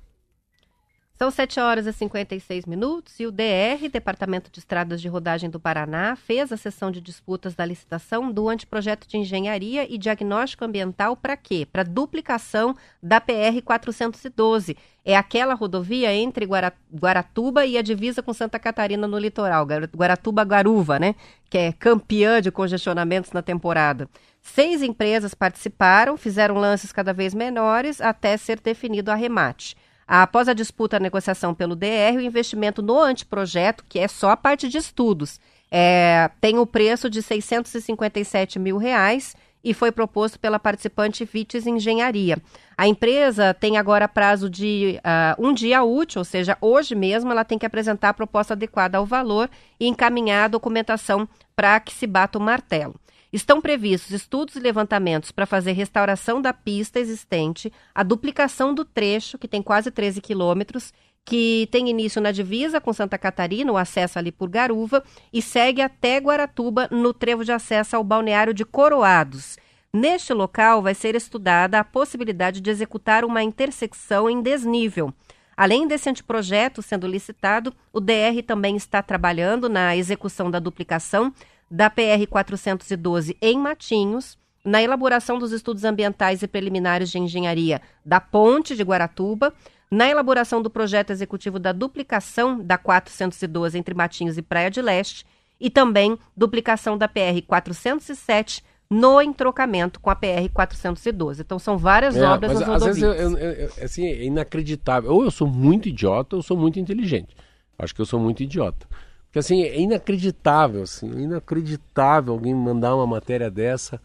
[1.17, 5.59] São 7 horas e 56 minutos e o DR, Departamento de Estradas de Rodagem do
[5.59, 11.17] Paraná, fez a sessão de disputas da licitação do anteprojeto de engenharia e diagnóstico ambiental
[11.17, 11.67] para quê?
[11.71, 14.77] Para duplicação da PR 412.
[15.03, 20.99] É aquela rodovia entre Guara, Guaratuba e a divisa com Santa Catarina no litoral, Guaratuba-Garuva,
[20.99, 21.15] né?
[21.49, 24.07] Que é campeã de congestionamentos na temporada.
[24.41, 29.75] Seis empresas participaram, fizeram lances cada vez menores até ser definido o arremate.
[30.07, 34.37] Após a disputa a negociação pelo DR, o investimento no anteprojeto, que é só a
[34.37, 40.57] parte de estudos, é, tem o preço de 657 mil reais e foi proposto pela
[40.57, 42.37] participante Vites Engenharia.
[42.77, 47.43] A empresa tem agora prazo de uh, um dia útil, ou seja, hoje mesmo ela
[47.43, 52.07] tem que apresentar a proposta adequada ao valor e encaminhar a documentação para que se
[52.07, 52.95] bata o martelo.
[53.31, 59.37] Estão previstos estudos e levantamentos para fazer restauração da pista existente, a duplicação do trecho,
[59.37, 60.93] que tem quase 13 quilômetros,
[61.25, 65.03] que tem início na divisa com Santa Catarina, o acesso ali por Garuva,
[65.33, 69.57] e segue até Guaratuba, no trevo de acesso ao balneário de Coroados.
[69.91, 75.13] Neste local vai ser estudada a possibilidade de executar uma intersecção em desnível.
[75.55, 81.33] Além desse anteprojeto sendo licitado, o DR também está trabalhando na execução da duplicação
[81.69, 88.19] da PR 412 em Matinhos, na elaboração dos estudos ambientais e preliminares de engenharia da
[88.19, 89.53] Ponte de Guaratuba,
[89.89, 95.25] na elaboração do projeto executivo da duplicação da 412 entre Matinhos e Praia de Leste
[95.59, 101.41] e também duplicação da PR 407 no entrocamento com a PR 412.
[101.41, 103.17] Então são várias é, obras mas, nas às rodovias.
[103.17, 105.11] vezes eu, eu, eu, assim, é inacreditável.
[105.11, 107.35] Ou eu sou muito idiota ou eu sou muito inteligente.
[107.77, 108.87] Acho que eu sou muito idiota.
[109.27, 114.01] Porque assim, é inacreditável, assim, inacreditável alguém mandar uma matéria dessa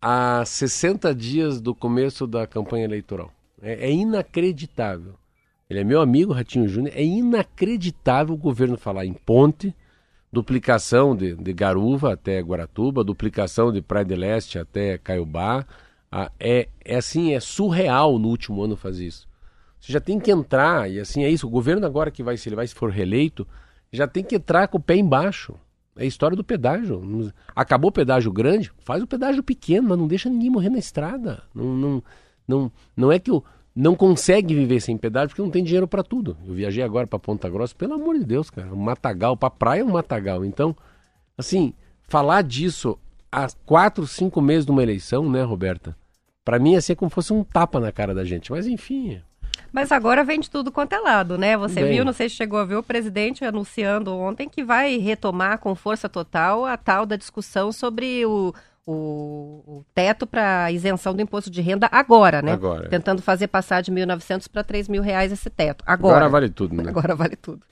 [0.00, 3.32] a 60 dias do começo da campanha eleitoral.
[3.60, 5.14] É, é inacreditável.
[5.68, 6.94] Ele é meu amigo, Ratinho Júnior.
[6.96, 9.74] É inacreditável o governo falar em ponte,
[10.32, 15.66] duplicação de, de Garuva até Guaratuba, duplicação de Praia de Leste até Caiobá.
[16.10, 19.28] Ah, é, é assim, é surreal no último ano fazer isso.
[19.80, 21.46] Você já tem que entrar, e assim é isso.
[21.46, 23.46] O governo agora que vai, se ele vai se for reeleito,
[23.96, 25.54] já tem que entrar com o pé embaixo.
[25.96, 27.32] É a história do pedágio.
[27.54, 31.42] Acabou o pedágio grande, faz o pedágio pequeno, mas não deixa ninguém morrer na estrada.
[31.54, 32.02] Não, não,
[32.46, 33.42] não, não é que o,
[33.74, 36.36] não consegue viver sem pedágio porque não tem dinheiro para tudo.
[36.46, 39.80] Eu viajei agora para Ponta Grossa, pelo amor de Deus, cara, um matagal para praia
[39.80, 40.44] é um matagal.
[40.44, 40.76] Então,
[41.36, 41.72] assim,
[42.08, 42.98] falar disso
[43.32, 45.96] há quatro, cinco meses de uma eleição, né, Roberta?
[46.44, 48.50] Para mim ia ser como fosse um tapa na cara da gente.
[48.50, 49.20] Mas enfim,
[49.72, 51.56] Mas agora vem de tudo quanto é lado, né?
[51.56, 51.94] Você Bem.
[51.94, 55.74] viu, não sei se chegou a ver o presidente anunciando ontem que vai retomar com
[55.74, 58.54] força total a tal da discussão sobre o,
[58.86, 62.52] o, o teto para isenção do imposto de renda agora, né?
[62.52, 62.88] Agora.
[62.88, 65.82] Tentando fazer passar de 1.900 para 3 mil reais esse teto.
[65.86, 66.28] agora, Agora.
[66.30, 66.84] vale tudo, né?
[66.88, 67.62] Agora vale tudo.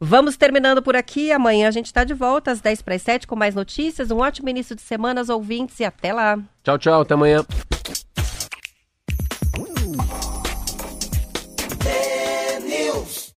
[0.00, 1.30] Vamos terminando por aqui.
[1.30, 4.10] Amanhã a gente está de volta às 10 para as 7 com mais notícias.
[4.10, 6.38] Um ótimo início de semana aos ouvintes e até lá.
[6.64, 7.44] Tchau, tchau, até amanhã.